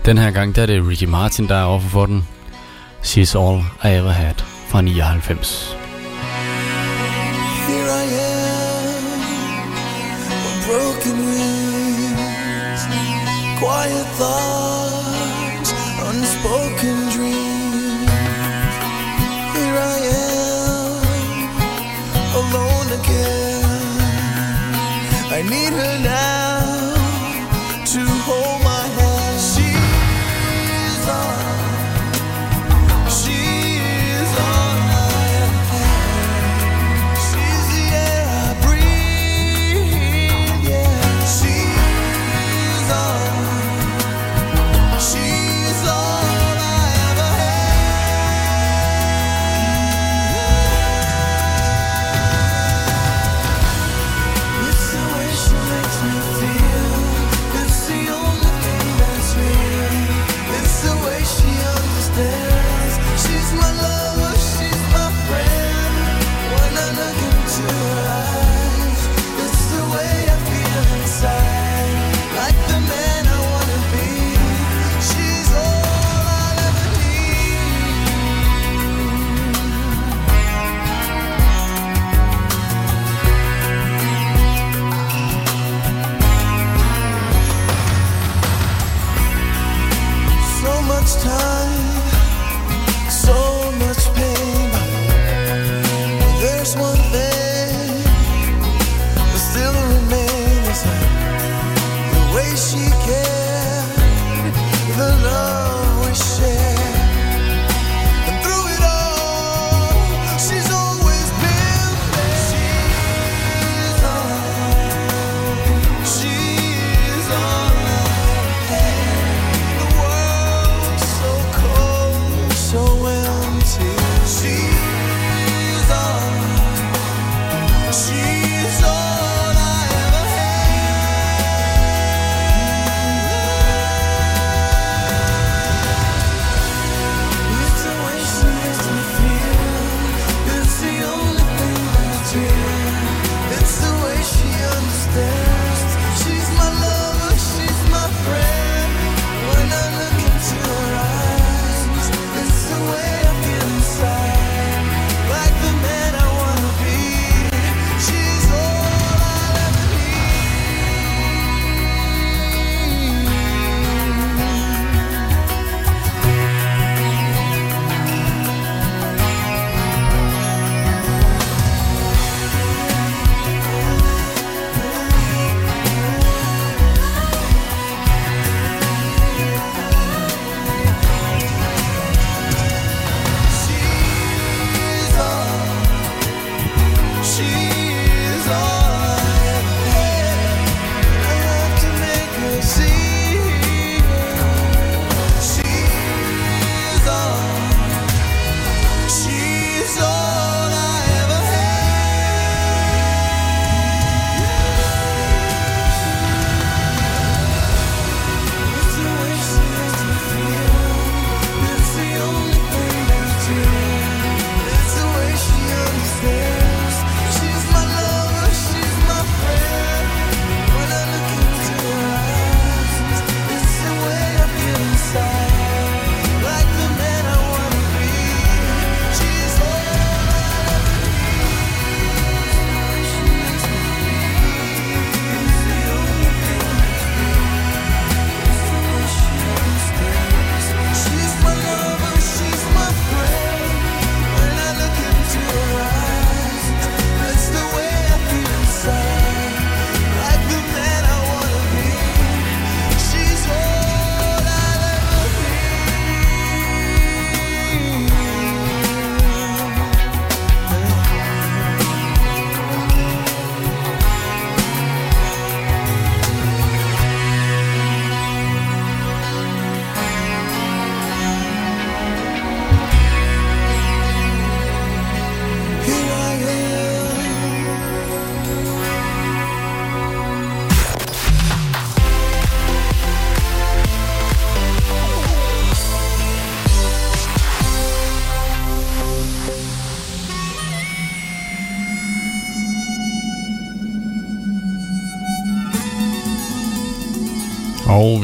Den 0.06 0.18
her 0.18 0.32
gang 0.32 0.56
der 0.56 0.62
er 0.62 0.66
det 0.66 0.88
Ricky 0.88 1.04
Martin, 1.04 1.48
der 1.48 1.56
er 1.56 1.66
offer 1.66 1.90
for 1.90 2.06
den. 2.06 2.28
She's 3.04 3.40
All 3.40 3.64
I 3.84 3.98
Ever 3.98 4.12
Had 4.12 4.36
fra 4.68 4.82
99. 4.82 5.75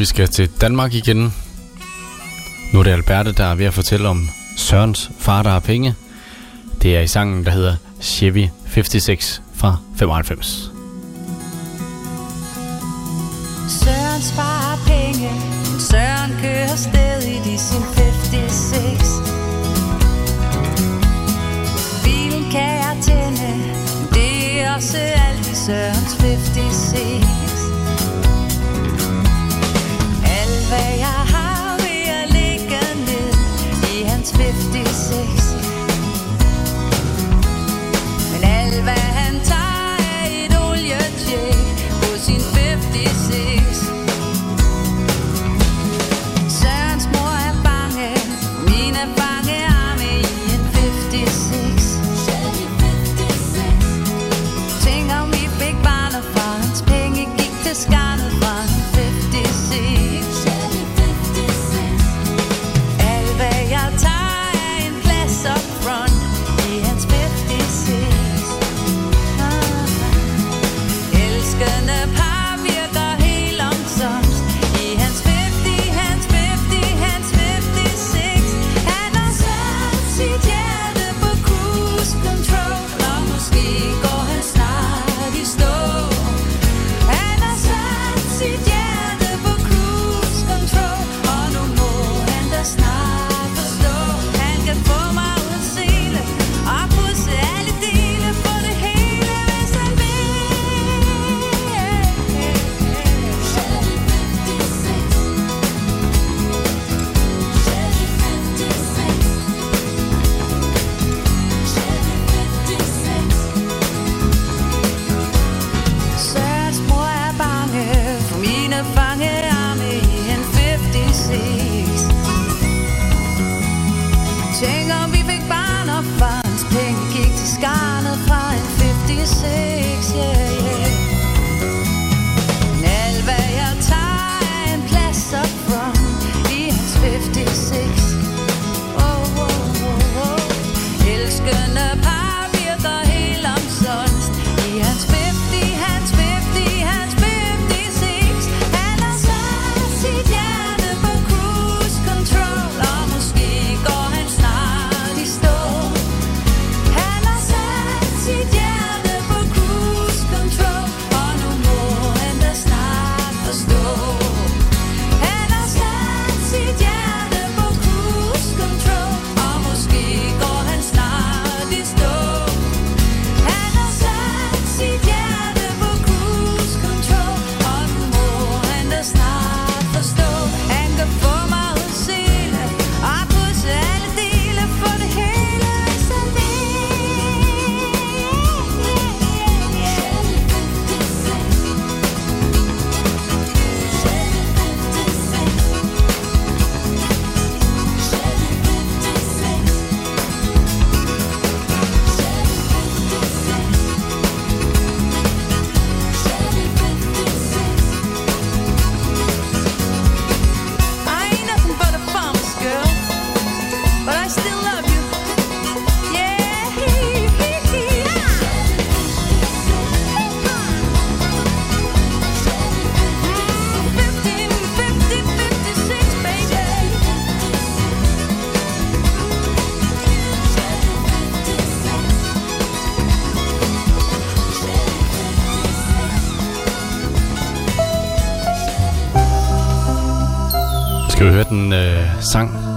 vi 0.02 0.06
skal 0.06 0.28
til 0.28 0.50
Danmark 0.62 0.94
igen. 0.94 1.34
Nu 2.74 2.80
er 2.80 2.84
det 2.84 2.92
Alberte, 2.92 3.32
der 3.32 3.44
er 3.44 3.56
ved 3.56 3.66
at 3.66 3.74
fortælle 3.74 4.10
om 4.10 4.30
Sørens 4.58 5.12
far, 5.20 5.44
der 5.44 5.50
har 5.50 5.60
penge. 5.60 5.96
Det 6.82 6.98
er 6.98 7.02
i 7.02 7.08
sangen, 7.08 7.46
der 7.46 7.52
hedder 7.52 7.76
Chevy 8.02 8.46
56 8.68 9.42
fra 9.56 9.78
95. 9.96 10.72
Sørens 13.70 14.32
far 14.32 14.60
har 14.68 14.80
penge, 14.88 15.30
men 15.72 15.80
Søren 15.80 16.32
kører 16.42 16.76
stedigt 16.76 17.46
i 17.46 17.58
sin 17.58 17.84
56. 17.96 19.22
Bilen 22.04 22.52
kan 22.52 22.74
jeg 22.84 22.98
tænde, 23.02 23.64
det 24.14 24.62
er 24.62 24.76
også 24.76 24.98
alt 24.98 25.48
i 25.52 25.56
Sørens 25.56 26.12
56. 26.12 27.51
hvad 30.72 30.94
jeg 31.06 31.22
har 31.34 31.78
ved 31.86 32.04
at 32.20 32.26
ligge 32.38 32.80
ned 33.08 33.32
i 33.94 34.04
hans 34.10 34.30
viftige 34.40 34.91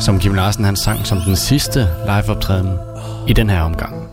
som 0.05 0.19
Kim 0.19 0.35
Larsen 0.35 0.65
han 0.65 0.77
sang 0.77 1.07
som 1.07 1.21
den 1.21 1.37
sidste 1.37 1.89
liveoptræden 2.07 2.79
i 3.29 3.33
den 3.33 3.51
her 3.51 3.61
omgang. 3.61 4.09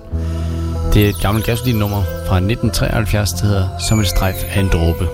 Det 0.93 1.05
er 1.05 1.09
et 1.09 1.21
gammelt 1.21 1.45
gasolin 1.45 1.75
nummer 1.75 2.03
fra 2.27 2.37
1973, 2.37 3.29
der 3.31 3.45
hedder 3.45 3.67
Som 3.87 3.99
et 3.99 4.07
strejf 4.07 4.35
af 4.55 4.59
en 4.59 4.67
dråbe. 4.67 5.07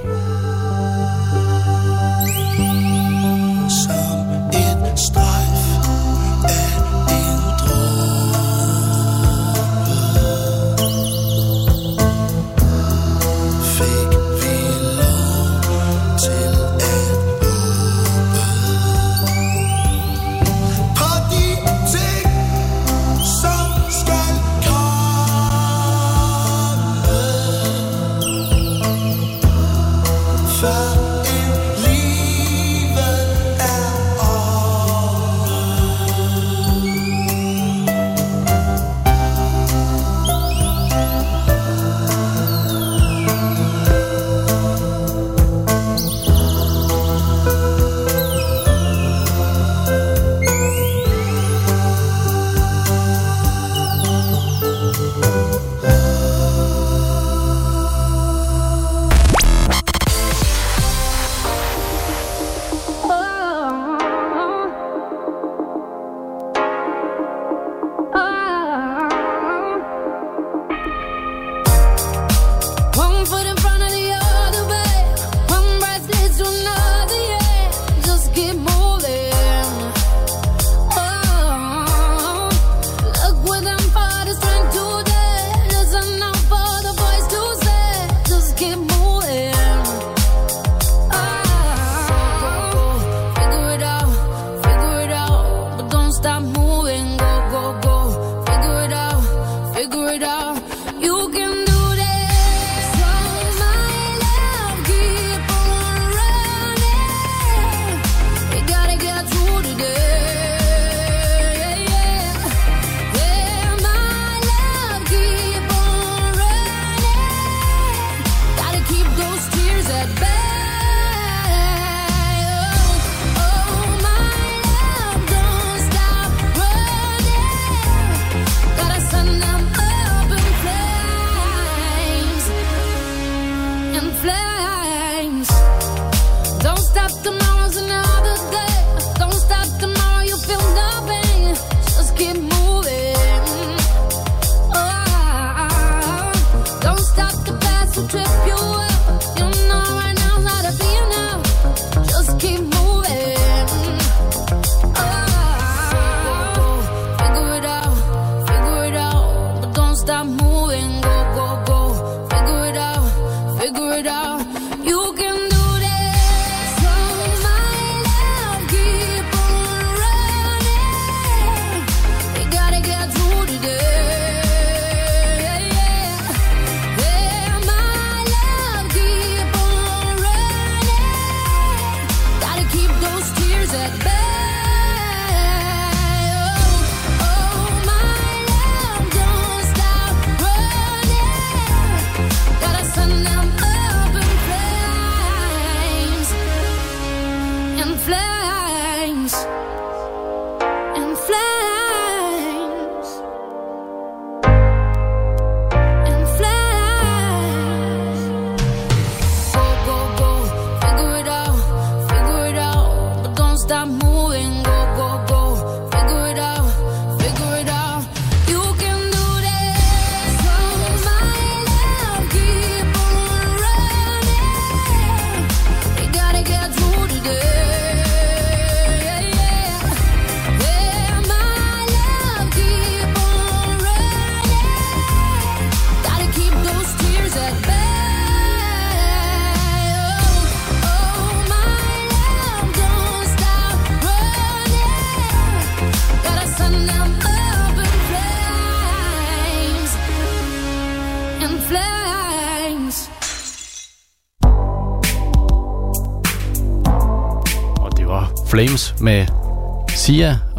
da 160.08 160.24
música. 160.24 160.47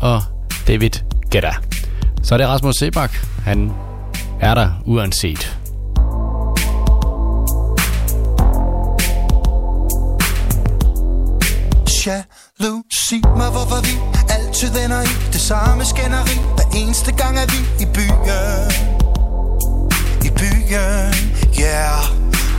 Og 0.00 0.22
David 0.66 0.90
Guetta. 1.30 1.52
Så 2.22 2.34
er 2.34 2.38
det 2.38 2.48
Rasmus 2.48 2.74
Sebak. 2.74 3.10
Han 3.44 3.72
er 4.40 4.54
der 4.54 4.70
uanset. 4.86 5.58
Jalousi 12.06 13.20
mig 13.36 13.50
hvorfor 13.50 13.80
vi 13.86 13.94
altid 14.36 14.68
ender 14.84 15.02
i 15.02 15.14
det 15.32 15.40
samme 15.40 15.84
skænderi 15.84 16.36
Hver 16.56 16.68
eneste 16.80 17.12
gang 17.12 17.38
er 17.38 17.46
vi 17.52 17.60
i 17.84 17.86
byen 17.94 18.20
I 20.28 20.30
byen, 20.38 21.14
yeah 21.60 22.02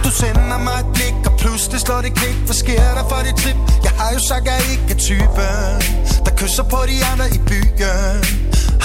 Du 0.03 0.09
sender 0.09 0.57
mig 0.57 0.79
et 0.79 0.85
blik, 0.93 1.28
pludselig 1.41 1.79
slår 1.85 2.01
det 2.05 2.13
klik 2.19 2.37
Hvad 2.47 2.57
sker 2.63 2.89
der 2.97 3.05
for 3.11 3.19
det 3.27 3.35
trip? 3.41 3.57
Jeg 3.85 3.93
har 3.99 4.09
jo 4.15 4.19
sagt, 4.29 4.43
jeg 4.51 4.57
ikke 4.73 4.87
er 4.95 4.99
typen 5.07 5.77
Der 6.25 6.33
kysser 6.39 6.65
på 6.73 6.79
de 6.89 6.97
andre 7.11 7.27
i 7.37 7.39
byen. 7.49 8.21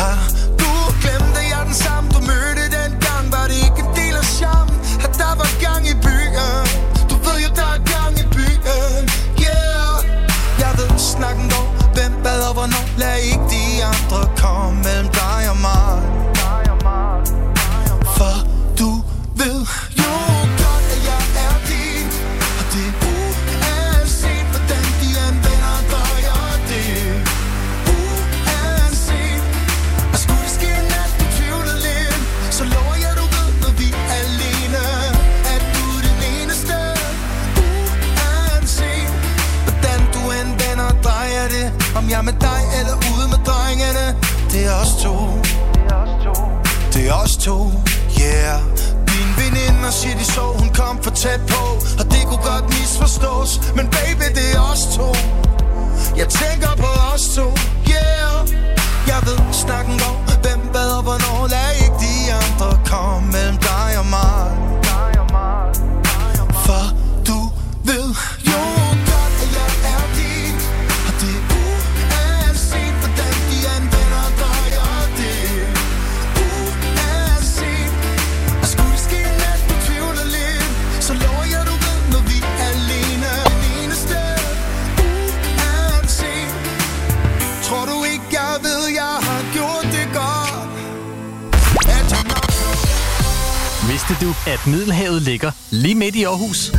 Har 0.01 0.19
du 0.61 0.71
glemt, 1.03 1.35
at 1.41 1.45
jeg 1.51 1.61
er 1.63 1.67
den 1.71 1.79
samme. 1.87 2.07
Du 2.15 2.21
mødte 2.31 2.65
den 2.79 2.93
gang, 3.07 3.25
var 3.35 3.47
det 3.51 3.59
ikke 3.67 3.81
en 3.87 3.91
del 4.01 4.15
af 4.23 4.27
charmen 4.39 4.77
At 5.07 5.13
der 5.23 5.33
var 5.41 5.51
gang 5.67 5.83
i 5.93 5.97
byen. 6.07 6.67
Du 7.11 7.17
ved 7.25 7.37
jo, 7.45 7.51
der 7.61 7.69
er 7.77 7.81
gang 7.95 8.13
i 8.23 8.27
byen. 8.37 9.05
Yeah. 9.47 9.97
Jeg 10.63 10.73
ved 10.79 10.91
snakken 11.13 11.47
går 11.55 11.67
Hvem 11.97 12.13
hvad 12.23 12.41
og 12.49 12.53
hvornår? 12.57 12.85
Lad 13.01 13.17
ikke 13.31 13.47
de 13.55 13.65
andre 13.91 14.21
komme. 14.43 14.64
Tæt 51.25 51.41
på 51.53 51.65
Og 52.01 52.05
det 52.13 52.23
kunne 52.29 52.45
godt 52.51 52.67
misforstås. 52.75 53.51
Men 53.77 53.87
baby 53.97 54.14
Vidste 94.15 94.27
du, 94.27 94.51
at 94.51 94.67
Middelhavet 94.67 95.23
ligger 95.23 95.51
lige 95.71 95.95
midt 95.95 96.17
i 96.17 96.25
Aarhus? 96.25 96.73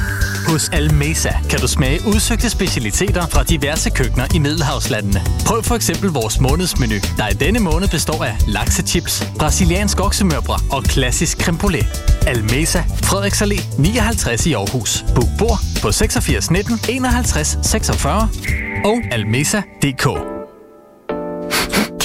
Hos 0.47 0.69
Almesa 0.69 1.29
kan 1.49 1.59
du 1.59 1.67
smage 1.67 1.99
udsøgte 2.07 2.49
specialiteter 2.49 3.27
fra 3.27 3.43
diverse 3.43 3.89
køkkener 3.89 4.27
i 4.35 4.39
Middelhavslandene. 4.39 5.21
Prøv 5.45 5.63
for 5.63 5.75
eksempel 5.75 6.09
vores 6.09 6.39
månedsmenu, 6.39 6.95
der 7.17 7.27
i 7.27 7.33
denne 7.33 7.59
måned 7.59 7.87
består 7.87 8.23
af 8.23 8.37
laksechips, 8.47 9.23
brasiliansk 9.39 9.99
oksemørbrad 9.99 10.59
og 10.71 10.83
klassisk 10.83 11.41
creme 11.41 11.57
brulee. 11.57 11.87
Almesa, 12.27 12.79
Frederiks 13.03 13.41
Allé 13.41 13.81
59 13.81 14.45
i 14.45 14.53
Aarhus. 14.53 15.05
Book 15.15 15.29
bord 15.39 15.59
på 15.81 15.91
86 15.91 16.51
19 16.51 16.79
51 16.89 17.57
46 17.63 18.29
og 18.85 19.01
almesa.dk. 19.11 20.34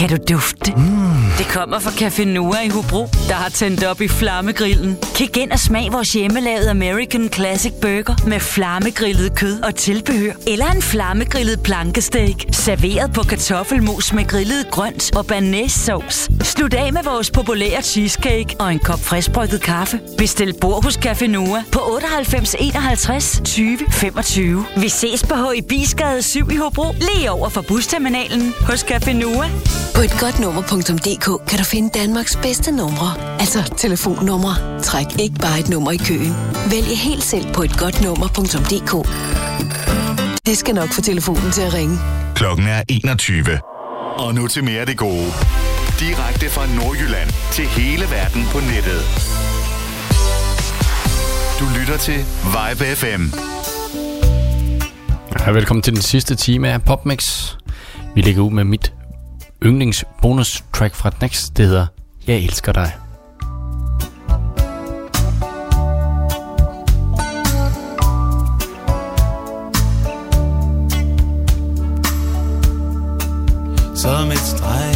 Kan 0.01 0.09
du 0.09 0.17
dufte? 0.29 0.73
Mm. 0.77 1.11
Det 1.39 1.47
kommer 1.47 1.79
fra 1.79 1.91
Café 1.91 2.25
Noah 2.25 2.67
i 2.67 2.69
Hobro, 2.69 3.09
der 3.29 3.35
har 3.35 3.49
tændt 3.49 3.85
op 3.85 4.01
i 4.01 4.09
flammegrillen. 4.09 4.99
Kig 5.15 5.37
ind 5.37 5.53
og 5.53 5.59
smag 5.59 5.93
vores 5.93 6.09
hjemmelavede 6.09 6.71
American 6.71 7.29
Classic 7.33 7.73
Burger 7.83 8.27
med 8.27 8.41
flammegrillet 8.41 9.37
kød 9.37 9.63
og 9.63 9.75
tilbehør. 9.75 10.33
Eller 10.47 10.67
en 10.67 10.83
flammegrillet 10.83 11.61
plankesteak, 11.63 12.35
serveret 12.53 13.13
på 13.13 13.23
kartoffelmos 13.23 14.13
med 14.13 14.29
grillet 14.29 14.71
grønt 14.71 15.17
og 15.17 15.27
banæssauce. 15.27 16.33
Slut 16.43 16.75
af 16.75 16.93
med 16.93 17.03
vores 17.05 17.31
populære 17.31 17.83
cheesecake 17.83 18.57
og 18.59 18.73
en 18.73 18.79
kop 18.79 19.01
friskbrygget 19.01 19.61
kaffe. 19.61 20.01
Bestil 20.19 20.55
bord 20.61 20.85
hos 20.85 20.97
Café 20.97 21.27
Noah 21.27 21.63
på 21.73 21.81
98 21.93 22.57
51 22.59 23.41
20 23.45 23.79
25. 23.91 24.65
Vi 24.77 24.89
ses 24.89 25.23
på 25.23 25.35
HI 25.35 25.63
Bisgade 25.63 26.23
7 26.23 26.51
i 26.51 26.57
Hobro, 26.57 26.95
lige 27.01 27.31
over 27.31 27.49
for 27.49 27.61
busterminalen 27.61 28.55
hos 28.61 28.85
Café 28.85 29.13
Noah. 29.13 29.51
På 29.95 30.01
et 30.01 30.15
godt 30.21 30.39
nummer.dk 30.41 31.49
kan 31.49 31.59
du 31.59 31.65
finde 31.65 31.91
Danmarks 31.99 32.37
bedste 32.37 32.73
numre. 32.73 33.41
Altså 33.41 33.75
telefonnumre. 33.77 34.83
Træk 34.83 35.07
ikke 35.21 35.35
bare 35.35 35.61
et 35.61 35.69
nummer 35.69 35.91
i 35.91 35.97
køen. 35.97 36.35
Vælg 36.71 36.87
helt 36.87 37.25
selv 37.25 37.47
på 37.55 37.63
et 37.63 37.79
godt 37.79 38.03
nummer.dk. 38.03 38.93
Det 40.47 40.59
skal 40.59 40.75
nok 40.75 40.89
få 40.89 41.01
telefonen 41.01 41.51
til 41.53 41.63
at 41.63 41.75
ringe. 41.75 41.99
Klokken 42.35 42.67
er 42.67 42.83
21. 42.89 43.45
Og 44.19 44.35
nu 44.35 44.47
til 44.49 44.65
mere 44.65 44.81
af 44.81 44.87
det 44.87 44.97
gode. 44.99 45.27
Direkte 46.01 46.47
fra 46.51 46.67
Nordjylland 46.67 47.31
til 47.53 47.65
hele 47.65 48.05
verden 48.11 48.43
på 48.53 48.59
nettet. 48.59 49.03
Du 51.61 51.65
lytter 51.81 51.97
til 51.99 52.19
Vibe 52.55 52.85
FM. 52.97 53.23
Ja, 55.47 55.51
velkommen 55.51 55.83
til 55.83 55.93
den 55.95 56.03
sidste 56.03 56.35
time 56.35 56.69
af 56.73 56.83
PopMix. 56.83 57.21
Vi 58.15 58.21
lægger 58.21 58.43
ud 58.43 58.51
med 58.51 58.65
mit 58.65 58.93
yndlings 59.65 60.05
bonus 60.23 60.65
track 60.73 60.95
fra 60.95 61.11
Next. 61.21 61.57
Det 61.57 61.67
hedder 61.67 61.87
Jeg 62.27 62.45
elsker 62.45 62.73
dig. 62.73 62.93
Som 73.97 74.31
et 74.31 74.39
streg 74.39 74.90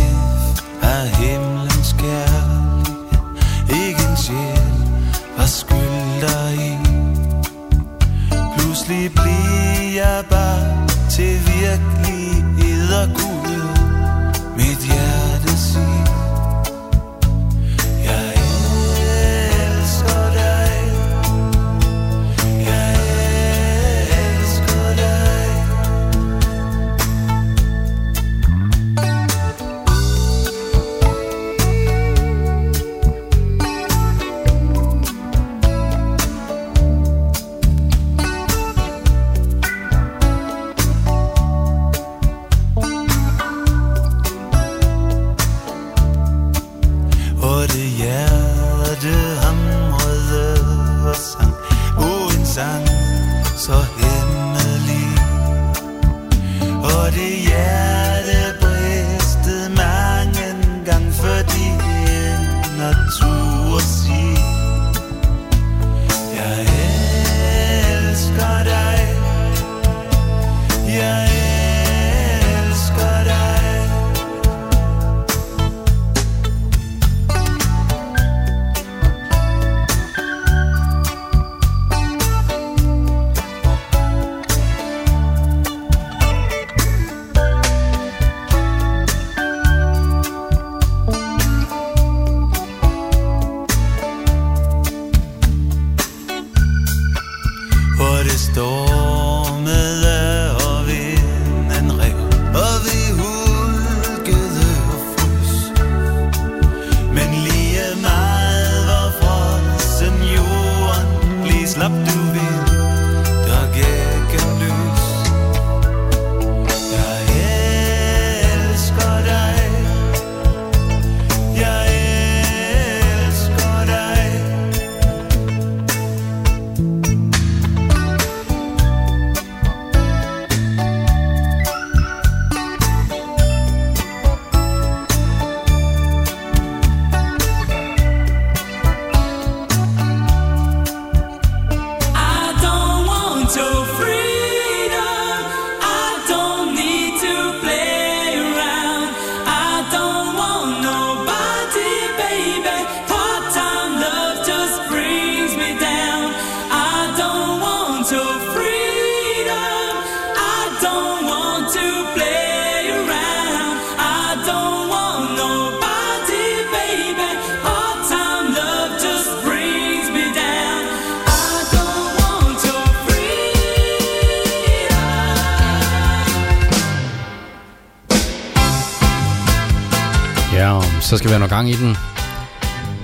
gang 181.54 181.70
i 181.70 181.72
den. 181.72 181.96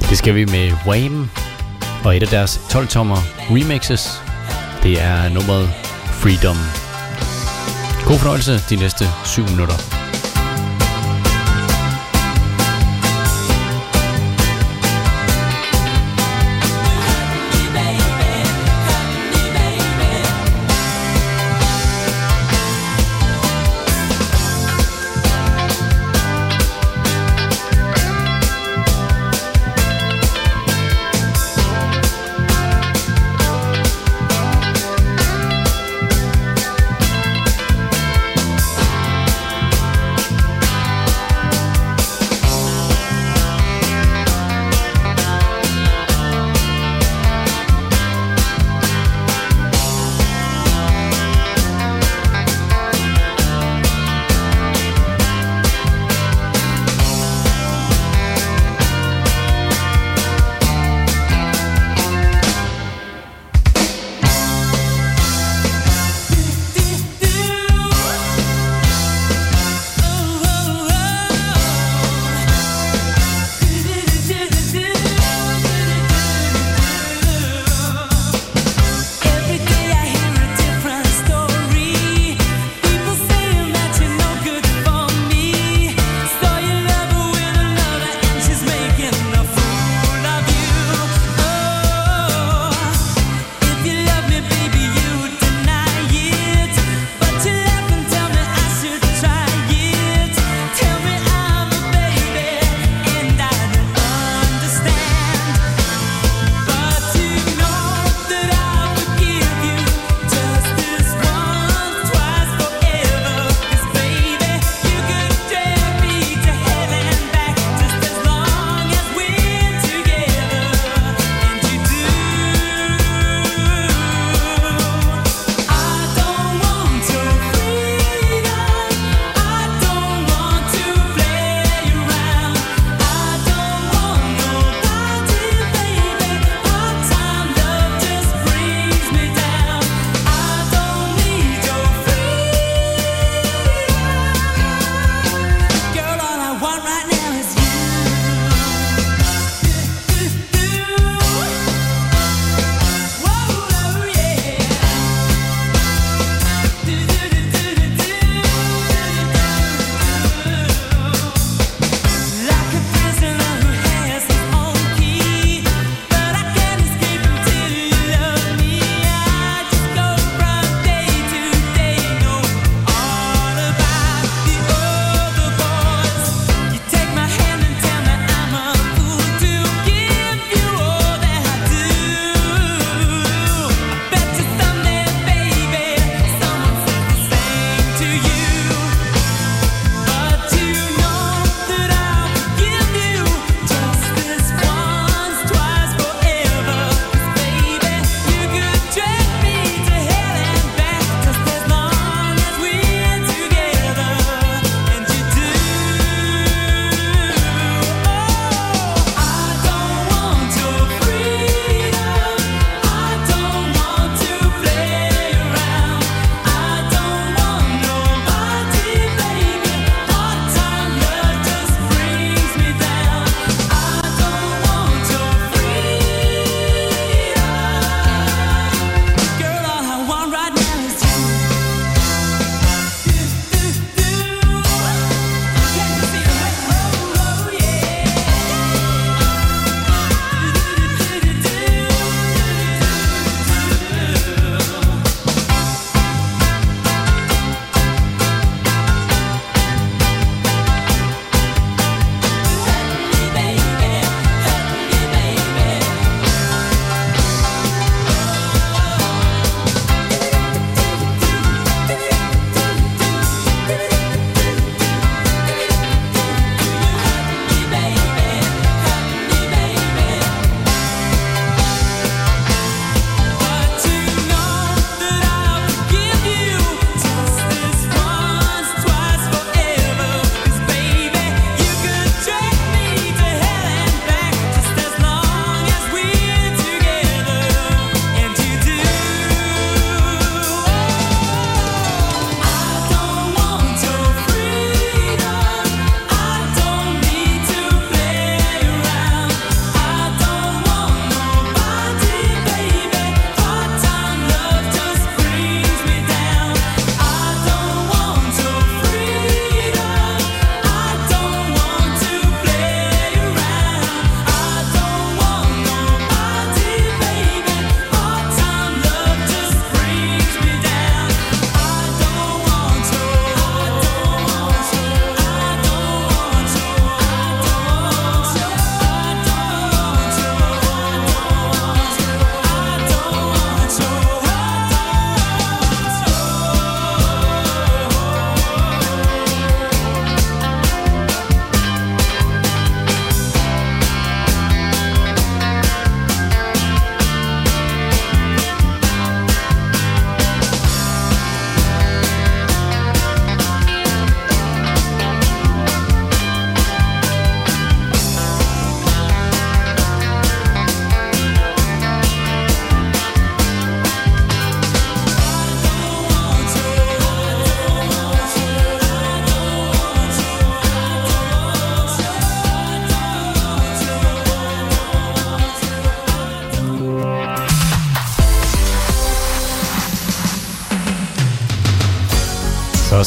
Det 0.01 0.19
skal 0.19 0.35
vi 0.35 0.45
med 0.45 0.73
Wham! 0.87 1.31
Og 2.05 2.17
et 2.17 2.23
af 2.23 2.29
deres 2.29 2.57
12-tommer 2.57 3.17
remixes. 3.51 4.23
Det 4.83 5.03
er 5.03 5.29
nummeret 5.29 5.69
Freedom. 6.05 6.57
God 8.07 8.19
fornøjelse 8.19 8.61
de 8.71 8.77
næste 8.77 9.05
7 9.25 9.43
minutter. 9.43 10.00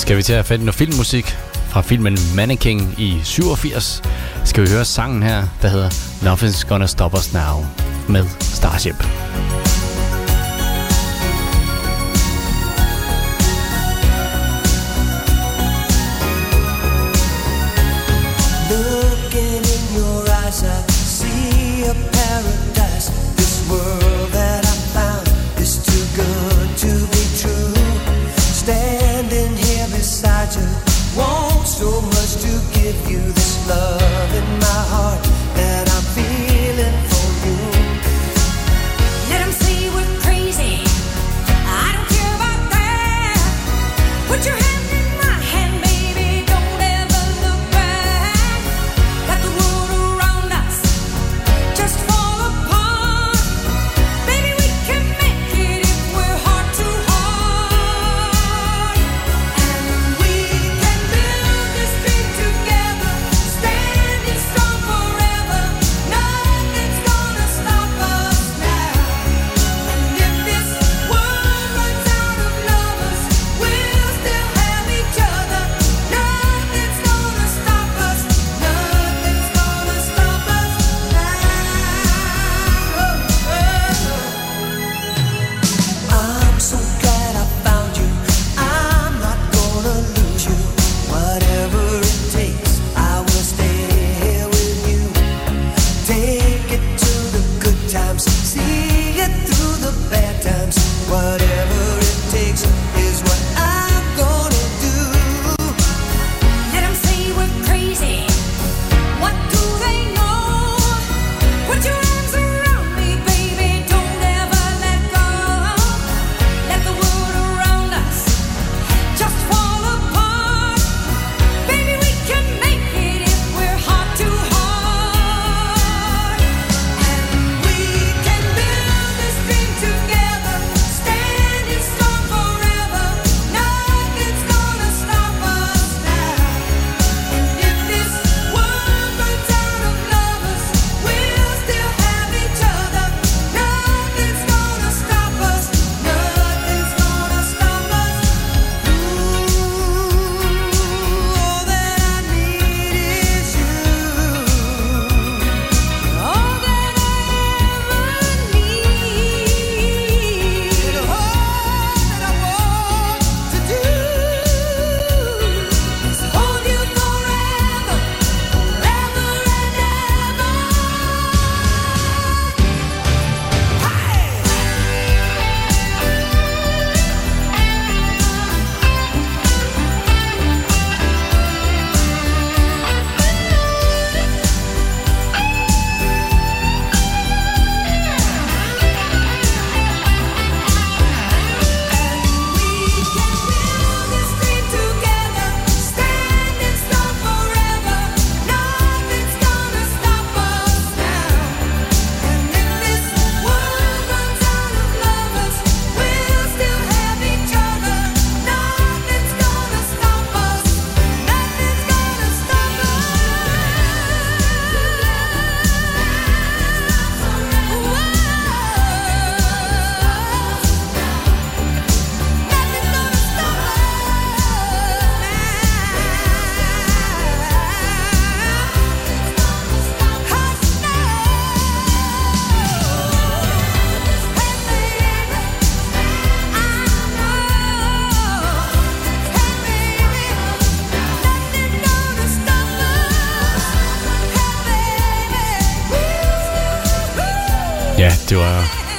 skal 0.04 0.18
vi 0.18 0.24
til 0.24 0.34
at 0.34 0.46
finde 0.46 0.66
noget 0.66 0.76
filmmusik 0.76 1.26
fra 1.70 1.82
filmen 1.82 2.18
Mannequin 2.36 2.96
i 2.98 3.20
87. 3.24 4.02
Skal 4.46 4.64
vi 4.64 4.70
høre 4.70 4.86
sangen 4.86 5.24
her, 5.24 5.48
der 5.62 5.68
hedder 5.68 5.90
Nothing's 6.22 6.68
Gonna 6.68 6.88
Stop 6.88 7.14
Us 7.14 7.34
Now 7.34 7.66
med 8.10 8.26
Starship. 8.40 8.96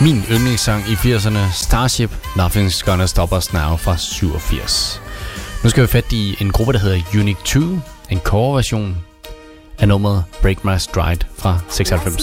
min 0.04 0.22
yndlingssang 0.30 0.84
i 0.88 0.94
80'erne, 0.94 1.52
Starship, 1.52 2.10
Nothing's 2.36 2.82
Gonna 2.84 3.06
Stop 3.06 3.32
Us 3.32 3.52
Now 3.52 3.76
fra 3.76 3.96
87. 3.96 5.00
Nu 5.62 5.70
skal 5.70 5.82
vi 5.82 5.88
fat 5.88 6.12
i 6.12 6.36
en 6.40 6.50
gruppe, 6.50 6.72
der 6.72 6.78
hedder 6.78 7.00
Unique 7.14 7.42
2, 7.44 7.60
en 8.10 8.20
coverversion 8.20 8.96
af 9.78 9.88
nummeret 9.88 10.24
Break 10.42 10.64
My 10.64 10.78
Stride 10.78 11.26
fra 11.38 11.58
96. 11.68 12.22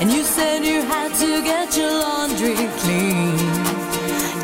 And 0.00 0.10
you 0.10 0.22
said 0.22 0.64
you 0.64 0.80
had 0.82 1.10
to 1.22 1.42
get 1.42 1.76
your 1.76 1.92
laundry 2.04 2.56
clean 2.80 3.36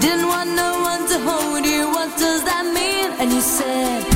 Didn't 0.05 0.29
want 0.29 0.51
one 0.91 1.03
to 1.13 1.19
hold 1.31 1.65
you, 1.65 1.83
what 1.97 2.11
does 2.19 2.43
that 2.45 2.65
mean? 2.75 3.09
And 3.21 3.33
you 3.33 3.41
said 3.41 4.16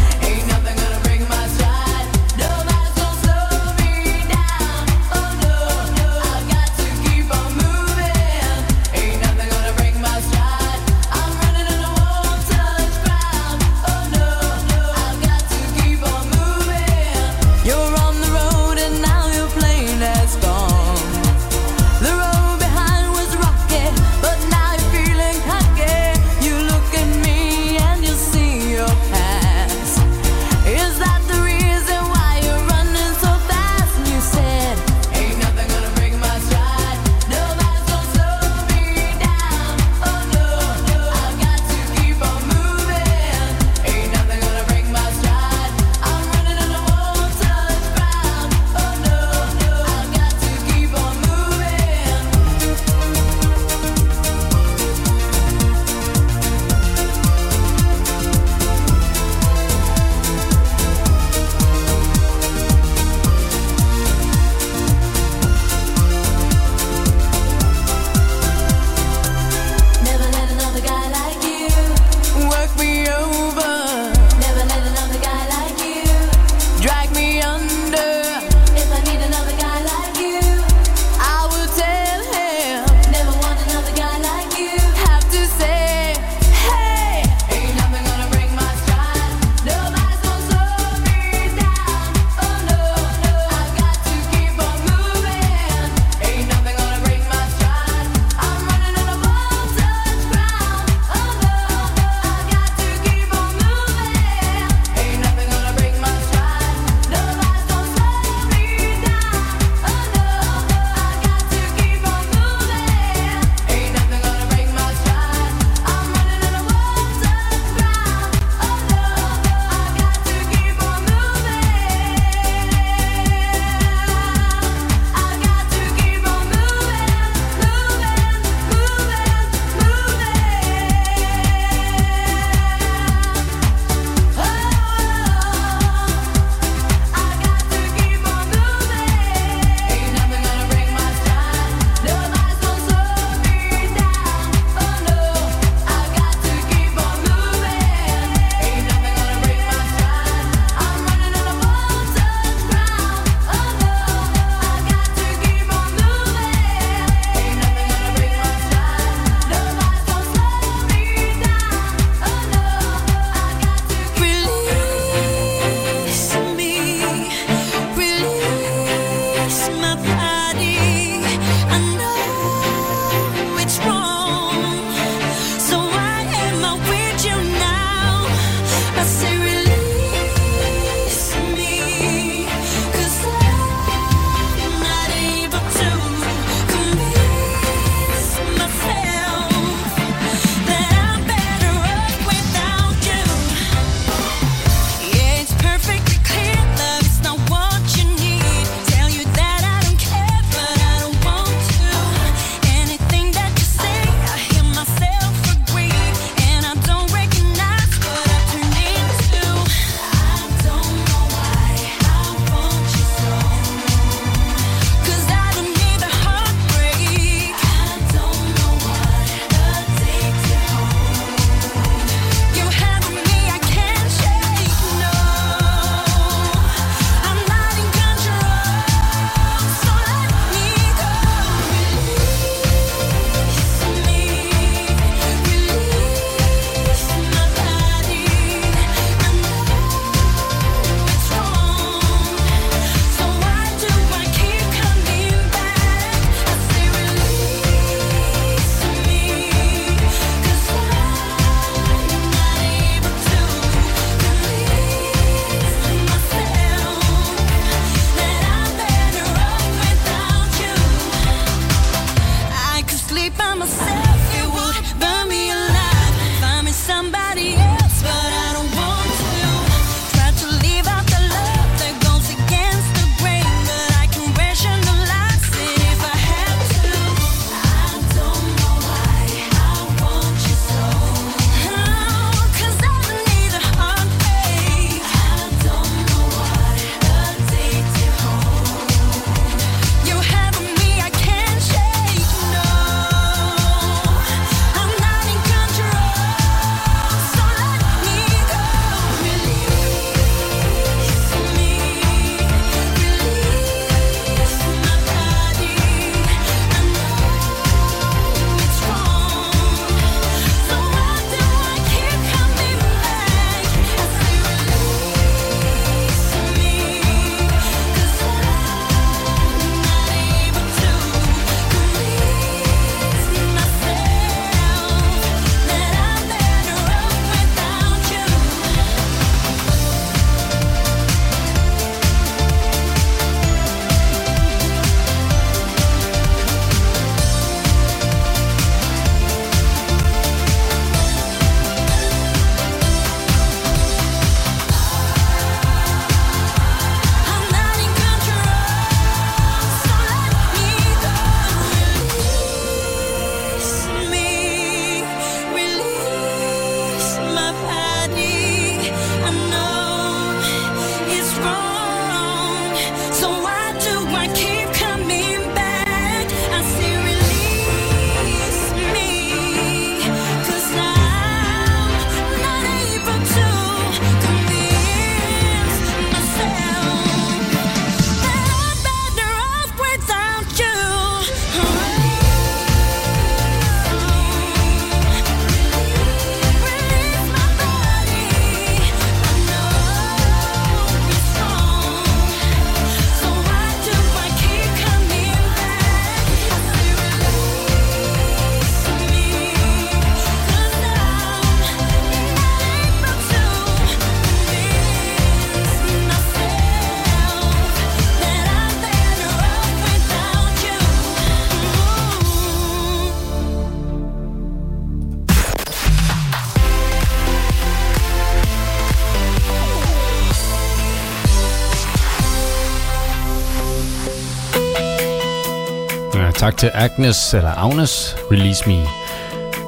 Tak 426.41 426.57
til 426.57 426.71
Agnes, 426.75 427.35
eller 427.35 427.51
Agnes, 427.51 428.17
Release 428.31 428.69
Me. 428.69 428.87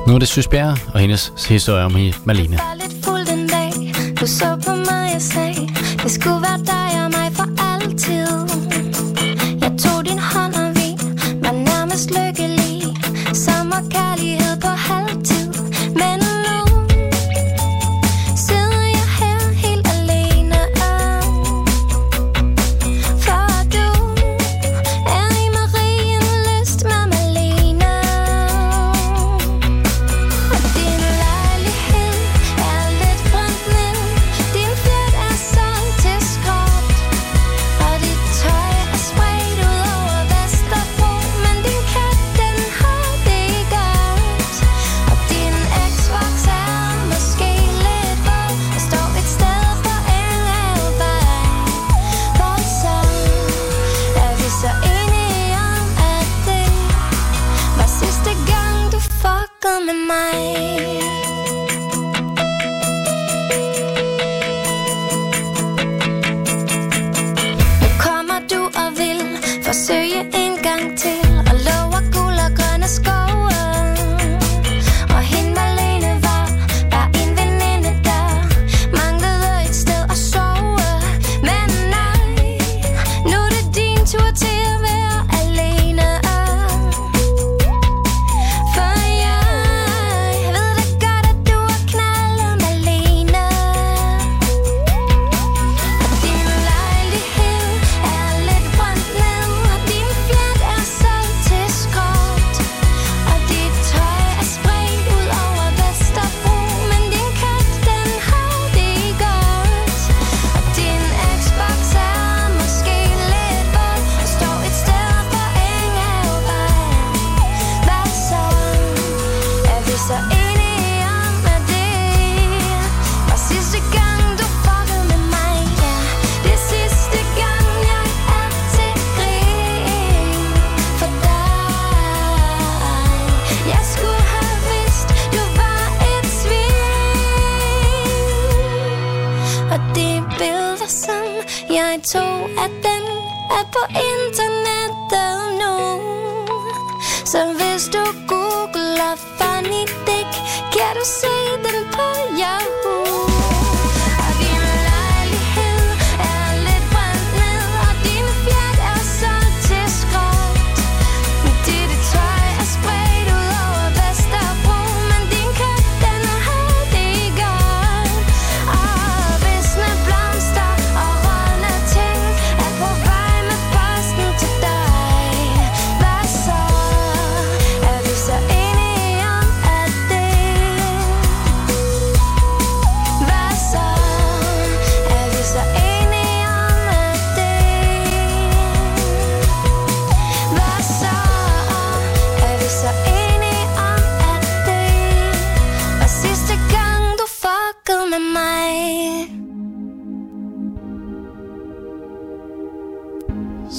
Nu 0.06 0.14
er 0.14 0.18
det 0.18 0.28
Søsbjerg 0.28 0.78
og 0.94 1.00
hendes 1.00 1.32
historie 1.48 1.84
om 1.84 1.94
hende, 1.94 2.18
Malene. 2.24 2.56
Jeg 2.56 2.64
var 2.68 2.74
lidt 2.74 3.04
fuld 3.04 3.26
den 3.26 3.48
dag, 3.48 3.72
du 4.20 4.26
så 4.26 4.58
på 4.66 4.74
mig 4.74 5.14
og 5.14 5.22
sagde, 5.22 5.68
det 6.02 6.10
skulle 6.10 6.42
være 6.48 6.58
dig 6.58 7.04
og 7.04 7.10
mig 7.10 7.32
for 7.32 7.48
altid. 7.72 8.26
Jeg 9.60 9.72
tog 9.78 10.04
din 10.04 10.18
hånd 10.18 10.54
og 10.54 10.70
vi 10.74 10.88
var 11.44 11.52
nærmest 11.52 12.10
lykkelige, 12.10 12.96
sommerkærlighed. 13.34 14.41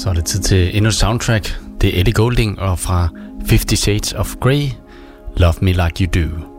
Så 0.04 0.10
er 0.10 0.14
det 0.14 0.26
tid 0.26 0.40
til 0.40 0.78
endnu 0.78 0.92
soundtrack. 0.92 1.60
Det 1.82 1.96
er 1.96 2.00
Ellie 2.00 2.14
Golding 2.14 2.60
og 2.60 2.80
fra 2.80 3.10
50 3.50 3.80
Shades 3.80 4.14
of 4.14 4.36
Grey, 4.36 4.70
Love 5.38 5.54
Me 5.62 5.72
Like 5.72 6.04
You 6.04 6.10
Do. 6.22 6.53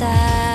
inside 0.00 0.47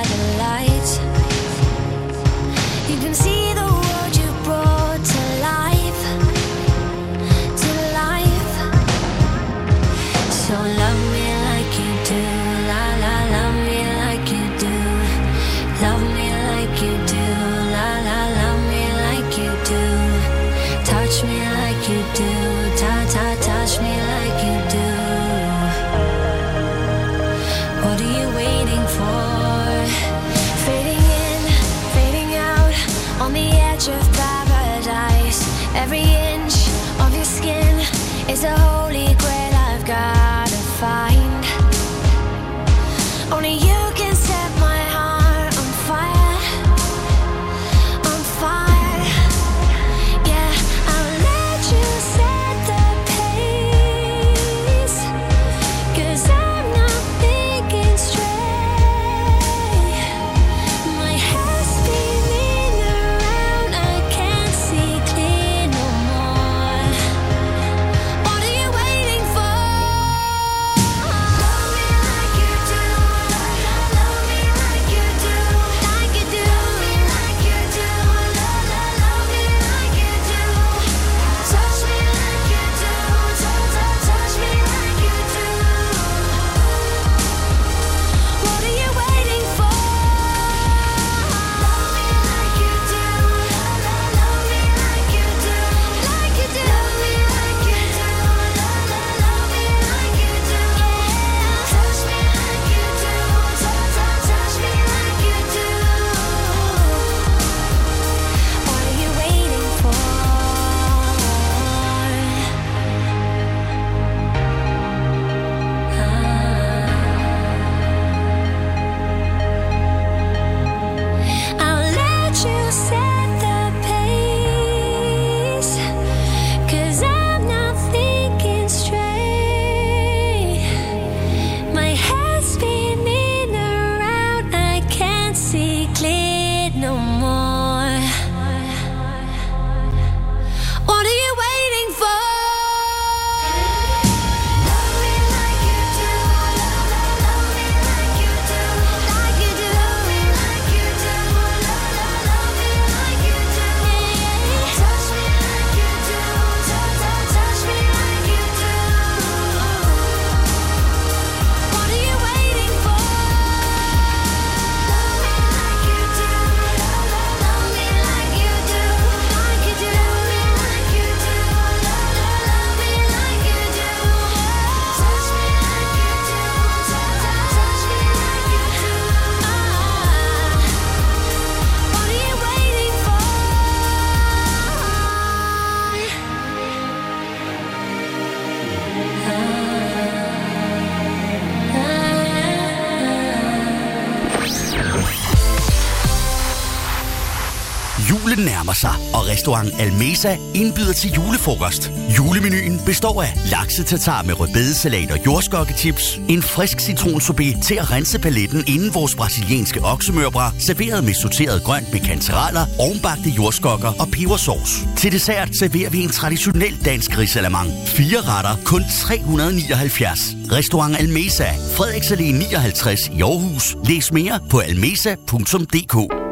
Julen 198.74 198.80
sig, 198.80 199.14
og 199.14 199.28
restaurant 199.28 199.74
Almesa 199.80 200.38
indbyder 200.54 200.94
til 200.94 201.12
julefrokost. 201.12 201.92
Julemenuen 202.18 202.82
består 202.86 203.24
af 203.24 203.34
laksetatar 203.52 204.24
med 204.24 204.40
rødbedesalat 204.40 205.12
og 205.12 205.20
jordskokkechips, 205.26 206.20
en 206.30 206.42
frisk 206.42 206.80
citronsorbet 206.80 207.56
til 207.64 207.76
at 207.76 207.92
rense 207.92 208.20
paletten 208.20 208.64
inden 208.68 208.94
vores 208.94 209.16
brasilianske 209.16 209.82
oksemørbra, 209.84 210.52
serveret 210.60 211.04
med 211.04 211.14
sorteret 211.14 211.64
grønt 211.64 211.92
med 211.94 212.00
kantereller, 212.00 212.66
ovenbagte 212.80 213.30
jordskokker 213.30 213.92
og 214.00 214.08
pebersauce. 214.08 214.88
Til 214.98 215.12
dessert 215.12 215.50
serverer 215.60 215.90
vi 215.90 216.04
en 216.04 216.10
traditionel 216.10 216.86
dansk 216.86 217.18
risalamang. 217.18 217.70
Fire 217.86 218.22
retter, 218.22 218.56
kun 218.66 218.84
379. 219.02 220.20
Restaurant 220.52 220.96
Almesa, 221.00 221.50
Frederiksallé 221.78 222.24
59 222.24 223.00
i 223.08 223.22
Aarhus. 223.22 223.76
Læs 223.84 224.12
mere 224.12 224.40
på 224.50 224.60
almesa.dk. 224.60 226.23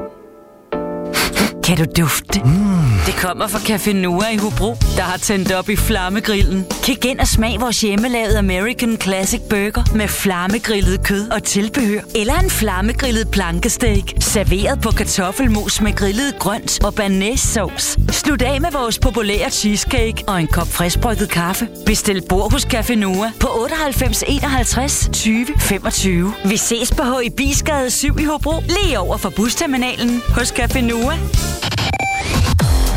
Kan 1.64 1.78
du 1.78 1.86
dufte? 2.02 2.40
Mm. 2.40 2.72
Det 3.06 3.16
kommer 3.16 3.48
fra 3.48 3.60
Café 3.60 3.94
Noah 3.94 4.34
i 4.34 4.38
Hobro, 4.38 4.76
der 4.96 5.02
har 5.02 5.18
tændt 5.18 5.52
op 5.52 5.70
i 5.70 5.76
flammegrillen. 5.76 6.66
Kig 6.84 7.06
ind 7.06 7.20
og 7.20 7.28
smag 7.28 7.62
vores 7.62 7.82
hjemmelavede 7.82 8.38
American 8.38 8.98
Classic 9.02 9.42
Burger 9.50 9.96
med 9.96 10.08
flammegrillet 10.08 11.04
kød 11.04 11.30
og 11.30 11.44
tilbehør. 11.44 12.02
Eller 12.16 12.34
en 12.34 12.50
flammegrillet 12.50 13.28
plankesteak, 13.32 14.04
serveret 14.20 14.82
på 14.82 14.92
kartoffelmos 14.92 15.82
med 15.82 15.96
grillet 15.96 16.40
grønt 16.40 16.84
og 16.84 16.94
banæssauce. 16.94 18.00
Slut 18.12 18.42
af 18.42 18.62
med 18.62 18.72
vores 18.72 19.00
populære 19.00 19.50
cheesecake 19.50 20.24
og 20.28 20.40
en 20.42 20.48
kop 20.48 20.68
friskbrygget 20.68 21.30
kaffe. 21.30 21.68
Bestil 21.86 22.24
bord 22.30 22.52
hos 22.52 22.66
Café 22.66 22.96
Noah 22.96 23.32
på 23.40 23.48
98 23.64 24.24
51 24.28 25.10
20 25.14 25.46
25. 25.60 26.34
Vi 26.46 26.58
ses 26.58 26.92
på 26.92 27.04
H. 27.04 27.26
i 27.26 27.30
Bisgade 27.30 27.92
7 27.92 28.20
i 28.20 28.24
Hobro, 28.24 28.52
lige 28.68 29.00
over 29.00 29.18
for 29.18 29.30
busterminalen 29.30 30.22
hos 30.36 30.52
Café 30.52 30.82
Noah. 30.82 31.51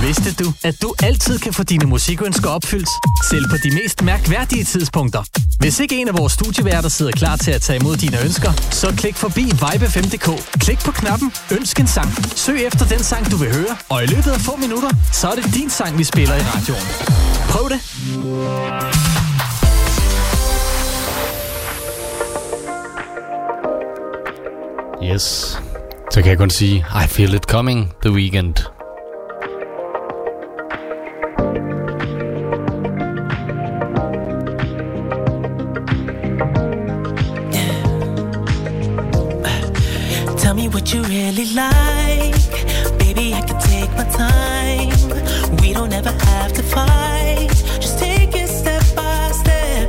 Vidste 0.07 0.45
du, 0.45 0.53
at 0.65 0.83
du 0.83 0.95
altid 1.03 1.39
kan 1.39 1.53
få 1.53 1.63
dine 1.63 1.87
musikønsker 1.87 2.51
opfyldt? 2.51 2.89
Selv 3.31 3.45
på 3.51 3.57
de 3.57 3.71
mest 3.71 4.03
mærkværdige 4.03 4.65
tidspunkter. 4.65 5.23
Hvis 5.59 5.81
ikke 5.81 6.01
en 6.01 6.09
af 6.09 6.19
vores 6.19 6.33
studieværter 6.33 6.89
sidder 6.89 7.13
klar 7.13 7.37
til 7.37 7.51
at 7.51 7.63
tage 7.63 7.79
imod 7.81 7.97
dine 7.97 8.23
ønsker, 8.25 8.53
så 8.71 8.95
klik 8.97 9.17
forbi 9.17 9.45
vibe5.dk. 9.45 10.59
Klik 10.61 10.79
på 10.79 10.93
knappen 10.93 11.33
Ønsk 11.51 11.81
en 11.81 11.87
sang. 11.87 12.09
Søg 12.37 12.67
efter 12.67 12.87
den 12.87 12.99
sang, 12.99 13.31
du 13.31 13.37
vil 13.37 13.55
høre, 13.55 13.77
og 13.89 14.05
i 14.05 14.07
løbet 14.07 14.31
af 14.31 14.41
få 14.41 14.57
minutter, 14.57 14.91
så 15.13 15.29
er 15.29 15.35
det 15.35 15.55
din 15.55 15.71
sang, 15.71 15.99
vi 15.99 16.05
spiller 16.05 16.35
i 16.35 16.43
radioen. 16.43 16.87
Prøv 17.51 17.69
det! 17.69 17.81
Yes. 25.15 25.59
Så 26.15 26.23
kan 26.23 26.31
jeg 26.31 26.39
kun 26.39 26.51
sige, 26.51 26.77
I 27.05 27.07
feel 27.07 27.35
it 27.35 27.43
coming, 27.43 27.93
the 28.03 28.12
weekend. 28.12 28.55
Tell 40.39 40.55
me 40.55 40.69
what 40.69 40.95
you 40.95 41.03
really 41.03 41.47
like. 41.65 42.53
Baby, 43.03 43.27
I 43.39 43.43
can 43.49 43.59
take 43.73 43.91
my 44.01 44.07
time. 44.24 44.95
We 45.62 45.69
don't 45.73 45.93
ever 46.01 46.15
have 46.28 46.53
to 46.59 46.62
fight. 46.62 47.55
Just 47.82 47.99
take 47.99 48.32
it 48.43 48.49
step 48.61 48.85
by 48.99 49.32
step. 49.43 49.89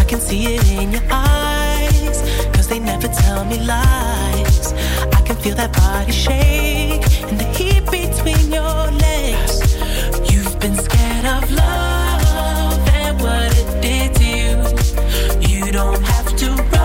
I 0.00 0.04
can 0.10 0.20
see 0.20 0.42
it 0.54 0.64
in 0.80 0.92
your 0.92 1.06
eyes. 1.10 2.18
Cause 2.54 2.68
they 2.68 2.78
never 2.78 3.08
tell 3.08 3.44
me 3.44 3.58
lies. 3.58 3.95
Feel 5.46 5.54
that 5.54 5.72
body 5.74 6.10
shake 6.10 7.04
and 7.22 7.38
the 7.38 7.44
heat 7.56 7.84
between 7.88 8.52
your 8.52 8.90
legs. 8.98 9.76
You've 10.28 10.58
been 10.58 10.74
scared 10.74 11.24
of 11.24 11.48
love 11.52 12.88
and 12.88 13.20
what 13.20 13.56
it 13.56 13.80
did 13.80 14.14
to 14.16 14.24
you. 14.24 15.66
You 15.66 15.70
don't 15.70 16.02
have 16.02 16.36
to 16.38 16.75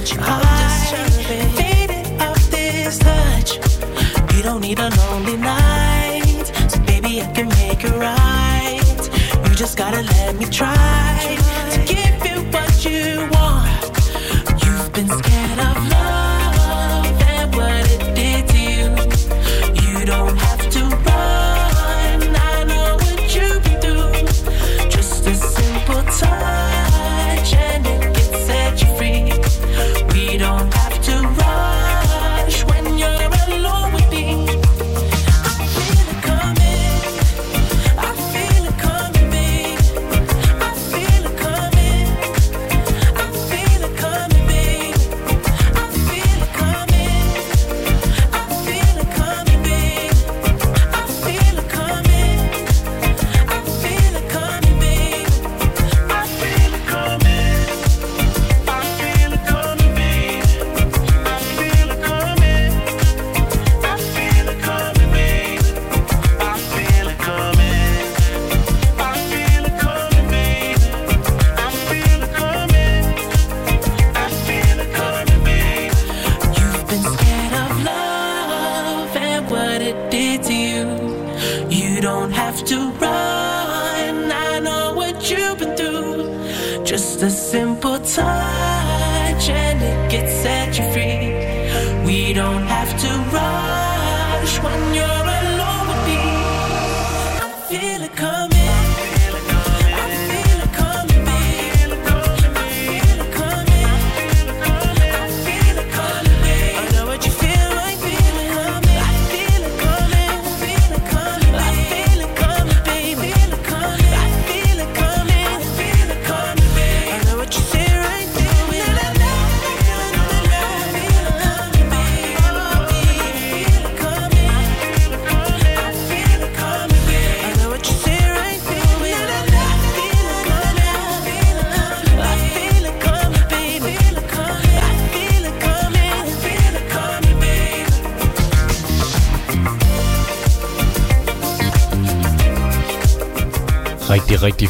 get 0.00 0.12
you 0.12 0.20
high, 0.20 1.08
faded 1.56 2.20
off 2.20 2.50
this 2.50 2.98
touch. 2.98 3.56
You 4.34 4.42
don't 4.42 4.60
need 4.60 4.78
a 4.78 4.90
lonely 4.90 5.36
night, 5.38 6.44
so 6.68 6.78
baby, 6.80 7.22
I 7.22 7.32
can 7.32 7.48
make 7.48 7.82
it 7.82 7.96
right. 7.96 9.48
You 9.48 9.54
just 9.54 9.78
gotta 9.78 10.02
let 10.02 10.36
me 10.36 10.44
try 10.46 11.45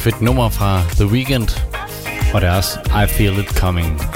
fedt 0.06 0.20
nummer 0.20 0.48
fra 0.48 0.82
The 0.90 1.06
Weeknd 1.06 1.48
og 2.34 2.40
deres 2.40 2.78
I 2.86 3.06
Feel 3.06 3.38
It 3.38 3.58
Coming. 3.58 4.15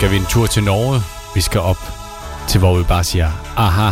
Skal 0.00 0.10
vi 0.10 0.16
en 0.16 0.26
tur 0.26 0.46
til 0.46 0.62
Norge. 0.62 1.00
Vi 1.34 1.40
skal 1.40 1.60
op 1.60 1.76
til, 2.48 2.58
hvor 2.58 2.78
vi 2.78 2.84
bare 2.84 3.04
siger, 3.04 3.30
aha. 3.56 3.90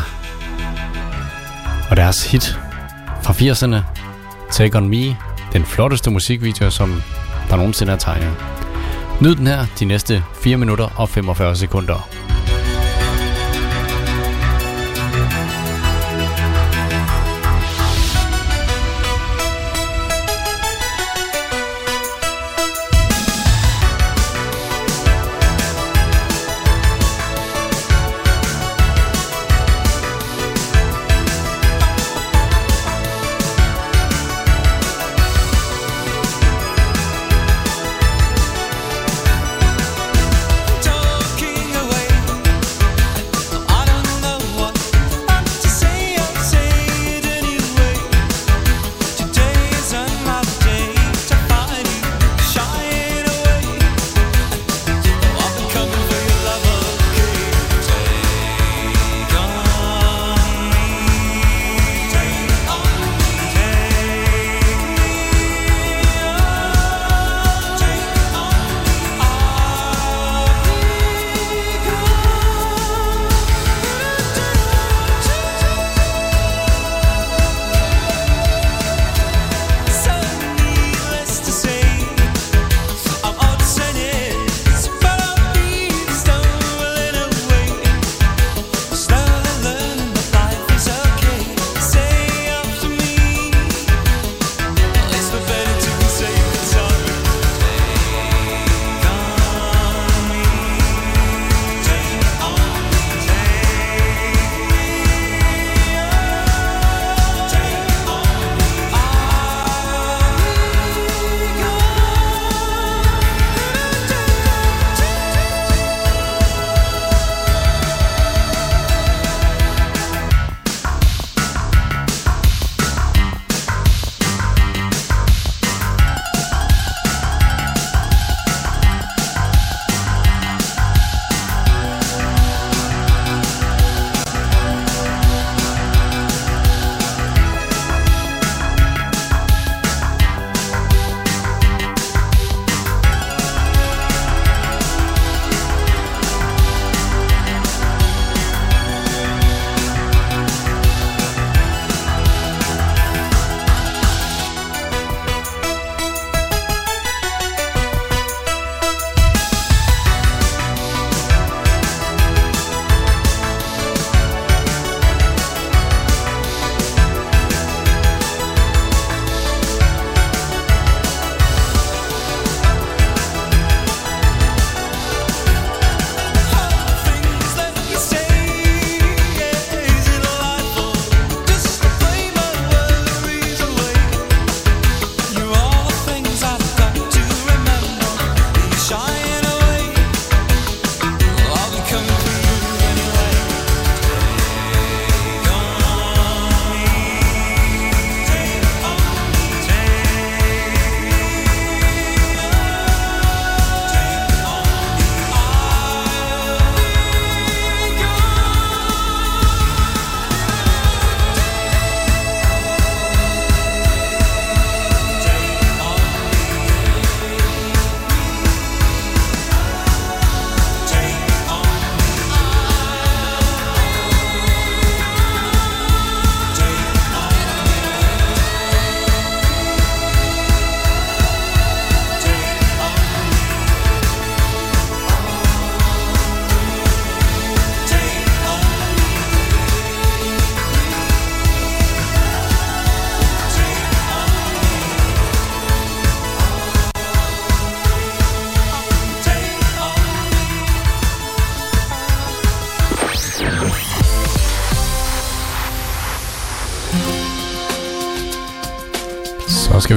Og 1.91 1.97
deres 1.97 2.31
hit 2.31 2.59
fra 3.23 3.33
80'erne, 3.33 3.77
Take 4.53 4.79
On 4.79 4.89
Me, 4.89 5.17
den 5.53 5.65
flotteste 5.65 6.11
musikvideo, 6.11 6.71
som 6.71 7.03
der 7.51 7.57
nogensinde 7.57 7.93
er 7.93 7.97
tegnet. 7.97 8.37
Nyd 9.21 9.35
den 9.35 9.47
her 9.47 9.67
de 9.79 9.85
næste 9.85 10.25
4 10.43 10.57
minutter 10.57 10.89
og 10.97 11.09
45 11.09 11.57
sekunder. 11.57 12.18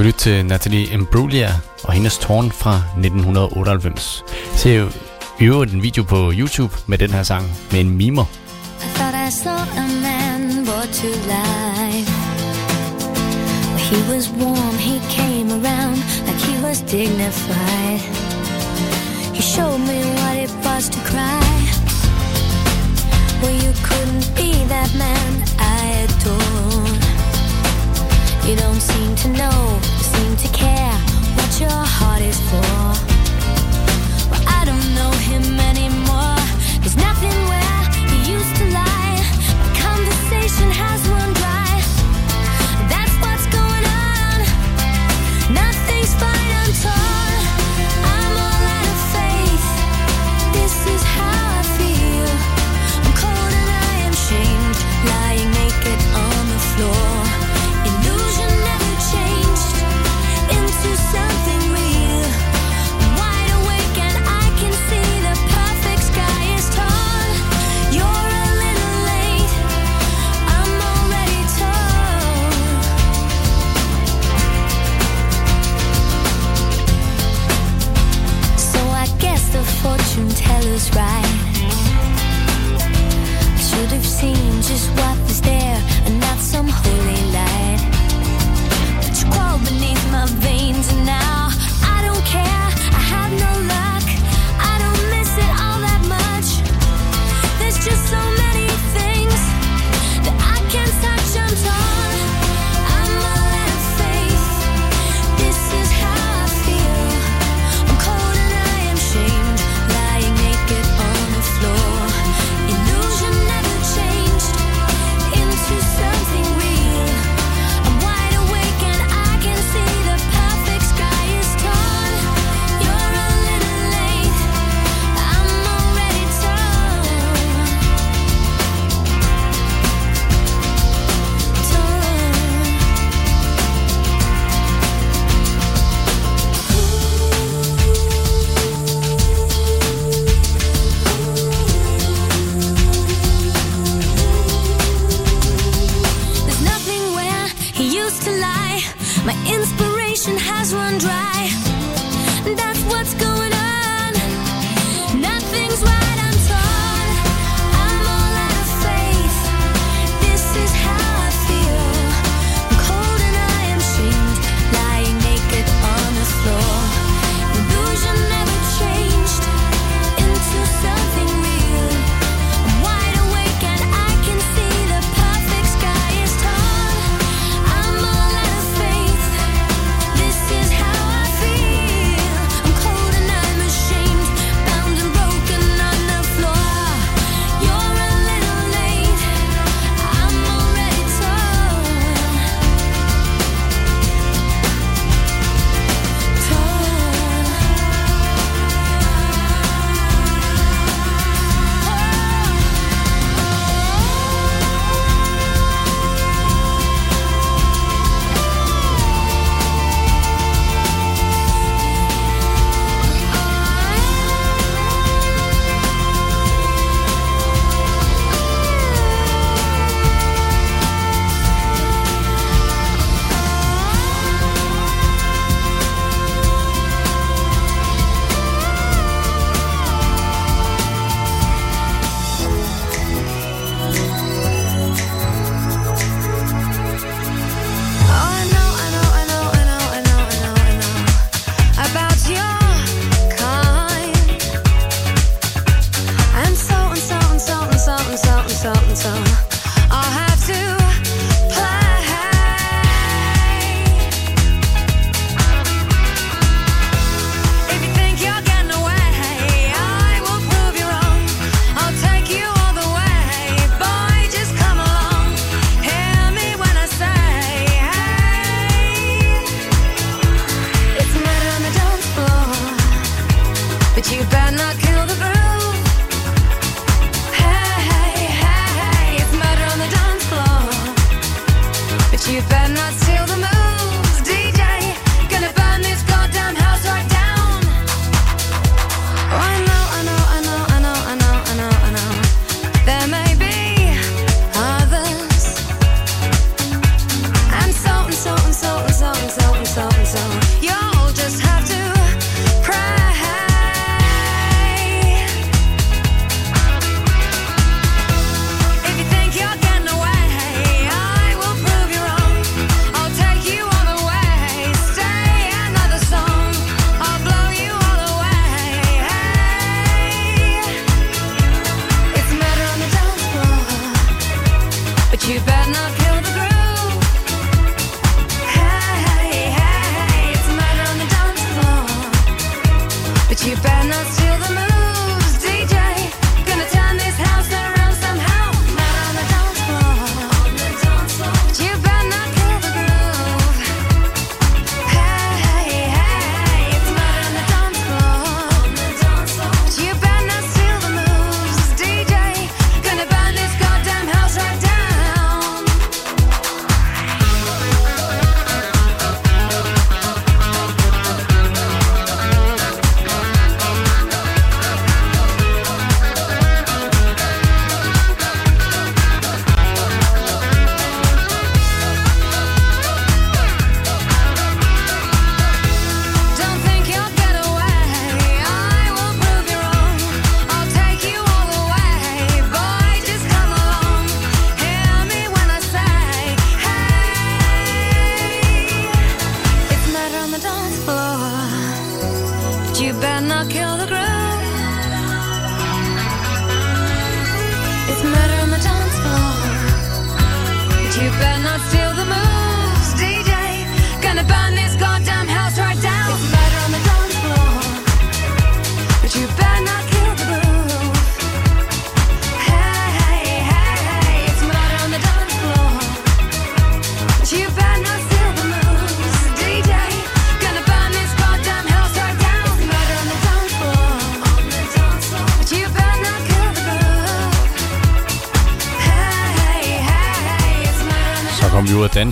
skal 0.02 0.06
vi 0.06 0.10
lytte 0.10 0.20
til 0.20 0.46
Natalie 0.46 0.86
Imbruglia 0.86 1.50
og 1.84 1.92
hendes 1.92 2.18
tårn 2.18 2.52
fra 2.52 2.74
1998. 2.76 4.24
Se 4.56 4.70
jo 4.70 4.88
i 5.40 5.44
øvrigt 5.44 5.72
en 5.72 5.82
video 5.82 6.02
på 6.02 6.32
YouTube 6.34 6.74
med 6.86 6.98
den 6.98 7.10
her 7.10 7.22
sang 7.22 7.44
med 7.72 7.80
en 7.80 7.90
mimer. 7.90 8.24
I 8.24 8.88
thought 8.94 9.14
I 9.28 9.30
saw 9.30 9.60
a 9.82 9.86
man 10.02 10.66
born 10.66 10.88
to 11.00 11.08
life 11.34 12.10
He 13.78 13.98
was 14.12 14.30
warm, 14.30 14.76
he 14.88 14.98
came 15.18 15.48
around 15.58 15.96
like 16.26 16.40
he 16.48 16.56
was 16.66 16.80
dignified 16.80 18.00
He 19.34 19.42
showed 19.42 19.80
me 19.90 19.98
what 20.18 20.36
it 20.44 20.52
was 20.66 20.88
to 20.94 20.98
cry 21.10 21.44
Well, 23.42 23.56
you 23.64 23.72
couldn't 23.88 24.26
be 24.40 24.50
that 24.72 24.90
man 24.98 25.30
I 25.58 26.06
adored 26.06 27.01
You 28.44 28.56
don't 28.56 28.80
seem 28.80 29.14
to 29.16 29.28
know, 29.28 29.78
seem 30.00 30.36
to 30.36 30.48
care 30.48 30.92
what 31.36 31.60
your 31.60 31.70
heart 31.70 32.22
is 32.22 32.40
for. 32.50 33.11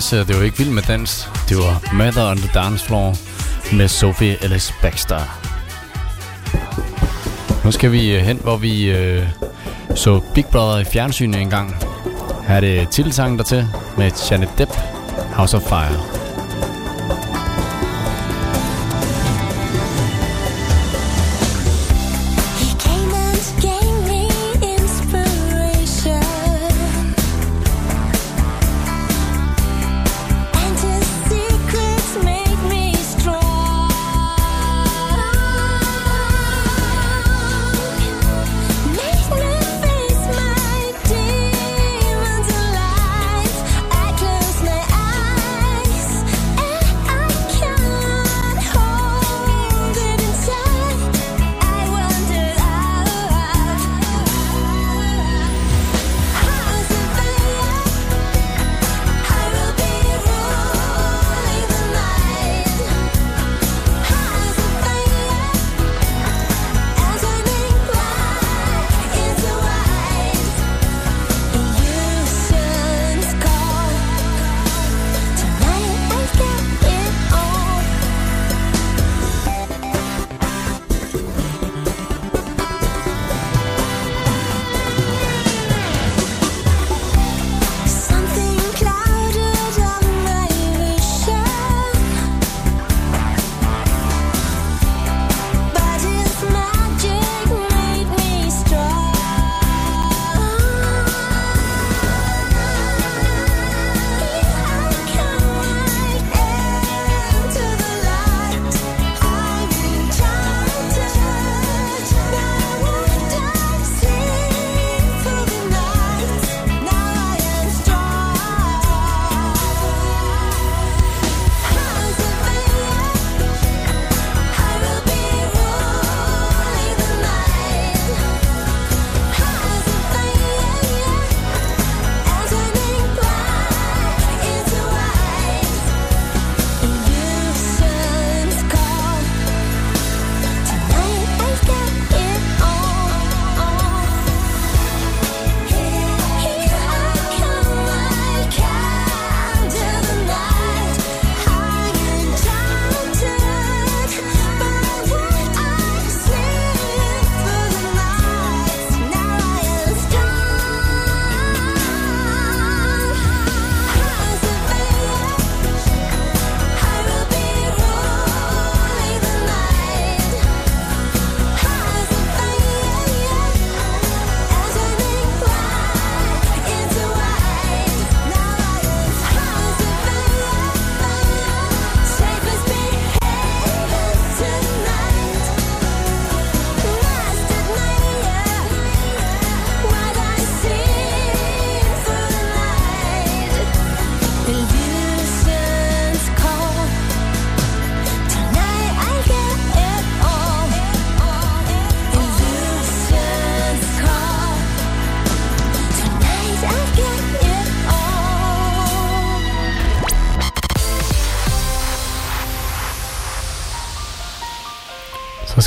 danse, 0.01 0.21
og 0.21 0.27
det 0.27 0.37
var 0.37 0.43
ikke 0.43 0.57
vild 0.57 0.69
med 0.69 0.83
dans. 0.83 1.29
Det 1.49 1.57
var 1.57 1.93
Mother 1.93 2.31
on 2.31 2.37
the 2.37 2.49
Dance 2.53 2.85
Floor 2.85 3.15
med 3.73 3.87
Sophie 3.87 4.37
Ellis 4.43 4.73
Baxter. 4.81 5.21
Nu 7.65 7.71
skal 7.71 7.91
vi 7.91 8.15
øh, 8.15 8.21
hen, 8.21 8.37
hvor 8.37 8.57
vi 8.57 8.91
øh, 8.91 9.27
så 9.95 10.21
Big 10.35 10.45
Brother 10.45 10.79
i 10.79 10.83
fjernsynet 10.83 11.41
engang. 11.41 11.75
Her 12.47 12.55
er 12.55 12.59
det 12.59 12.89
der 13.37 13.43
til 13.43 13.67
med 13.97 14.11
Janet 14.31 14.49
Depp, 14.57 14.71
House 15.35 15.57
of 15.57 15.63
Fire. 15.63 16.20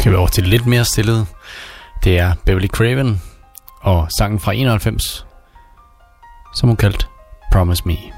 skal 0.04 0.12
vi 0.12 0.16
over 0.16 0.28
til 0.28 0.46
lidt 0.46 0.66
mere 0.66 0.84
stillet. 0.84 1.26
Det 2.04 2.18
er 2.18 2.32
Beverly 2.46 2.66
Craven 2.66 3.22
og 3.80 4.08
sangen 4.18 4.40
fra 4.40 4.52
91, 4.52 5.26
som 6.54 6.68
hun 6.68 6.76
kaldte 6.76 7.06
Promise 7.52 7.82
Me. 7.86 8.13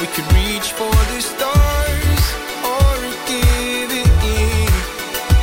We 0.00 0.06
could 0.08 0.30
reach 0.34 0.72
for 0.72 0.90
the 0.90 1.20
stars 1.20 2.24
or 2.72 2.94
give 3.26 3.90
it 3.90 4.10
in 4.22 4.72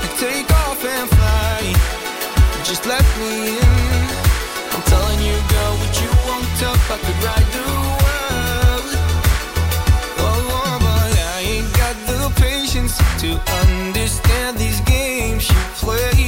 and 0.02 0.12
take 0.20 0.50
off 0.64 0.86
and 0.86 1.10
fly. 1.10 1.74
Just 2.64 2.86
let 2.86 3.04
me 3.20 3.58
in. 3.58 4.08
I'm 4.74 4.84
telling 4.84 5.20
you, 5.20 5.38
girl, 5.50 5.76
you 6.02 6.10
I 6.92 6.98
could 6.98 7.20
ride 7.24 7.50
the 7.58 7.66
world. 8.04 8.90
Oh, 10.20 10.58
oh, 10.58 10.78
but 10.86 11.14
I 11.18 11.42
ain't 11.42 11.72
got 11.74 11.96
the 12.06 12.30
patience 12.40 12.98
to 13.22 13.30
understand 13.66 14.58
these 14.58 14.82
games 14.82 15.50
you 15.50 15.56
play, 15.82 16.21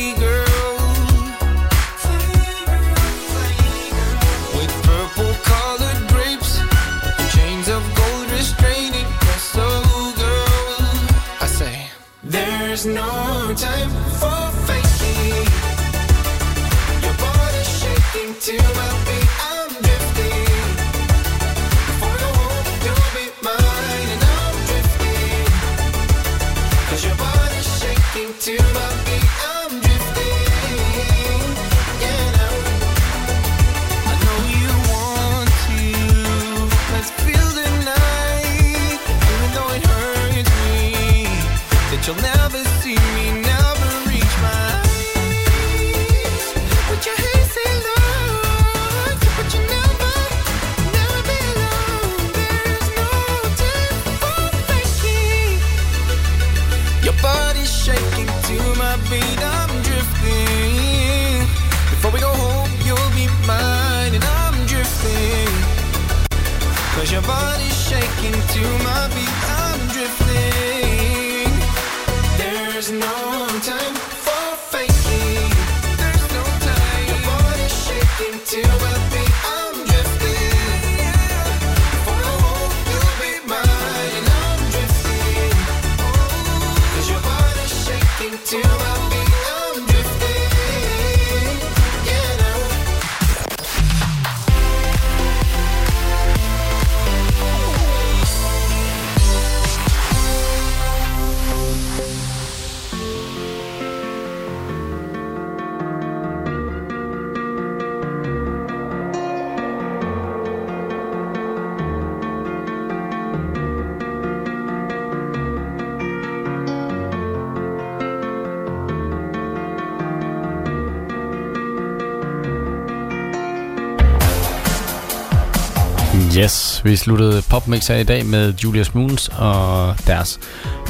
vi 126.84 126.96
sluttede 126.96 127.42
popmix 127.50 127.88
her 127.88 127.96
i 127.96 128.04
dag 128.04 128.26
med 128.26 128.54
Julius 128.54 128.94
Moons 128.94 129.30
og 129.38 129.96
deres 130.08 130.40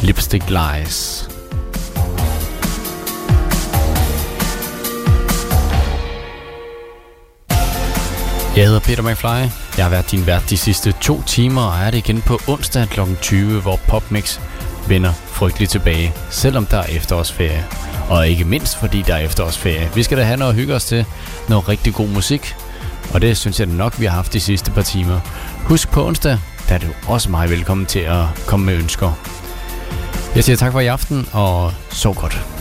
Lipstick 0.02 0.44
Lies. 0.49 1.30
Jeg 8.56 8.65
hedder 8.65 8.80
Peter 8.80 9.03
McFly. 9.03 9.49
Jeg 9.78 9.86
har 9.86 9.90
været 9.90 10.11
din 10.11 10.28
vært 10.28 10.49
de 10.49 10.57
sidste 10.57 10.94
to 11.02 11.22
timer, 11.22 11.61
og 11.61 11.86
er 11.86 11.91
det 11.91 11.98
igen 11.98 12.22
på 12.22 12.40
onsdag 12.48 12.88
kl. 12.88 12.99
20, 13.22 13.61
hvor 13.61 13.80
Popmix 13.88 14.40
vender 14.88 15.14
frygteligt 15.14 15.72
tilbage, 15.72 16.14
selvom 16.30 16.65
der 16.65 16.78
er 16.78 16.86
efterårsferie. 16.86 17.65
Og 18.10 18.28
ikke 18.28 18.45
mindst, 18.45 18.78
fordi 18.78 19.02
der 19.02 19.15
er 19.15 19.20
efterårsferie. 19.20 19.90
Vi 19.95 20.03
skal 20.03 20.18
da 20.18 20.24
have 20.24 20.38
noget 20.38 20.52
at 20.52 20.60
hygge 20.60 20.76
os 20.76 20.86
til, 20.86 21.06
noget 21.49 21.70
rigtig 21.70 21.94
god 21.94 22.07
musik, 22.07 22.56
og 23.14 23.22
det 23.22 23.38
synes 23.38 23.60
jeg 23.60 23.68
nok, 23.68 23.99
vi 23.99 24.06
har 24.06 24.15
haft 24.15 24.34
de 24.34 24.40
sidste 24.40 24.72
par 24.72 24.82
timer. 24.82 25.20
Husk 25.69 25.91
på 25.91 26.07
onsdag, 26.07 26.38
der 26.69 26.76
er 26.76 26.80
du 26.80 26.88
også 27.07 27.30
meget 27.31 27.49
velkommen 27.49 27.85
til 27.85 27.99
at 27.99 28.26
komme 28.48 28.65
med 28.65 28.76
ønsker. 28.76 29.11
Jeg 30.35 30.44
siger 30.44 30.56
tak 30.56 30.72
for 30.72 30.80
i 30.80 30.88
aften, 30.88 31.27
og 31.31 31.72
sov 31.91 32.15
godt. 32.15 32.53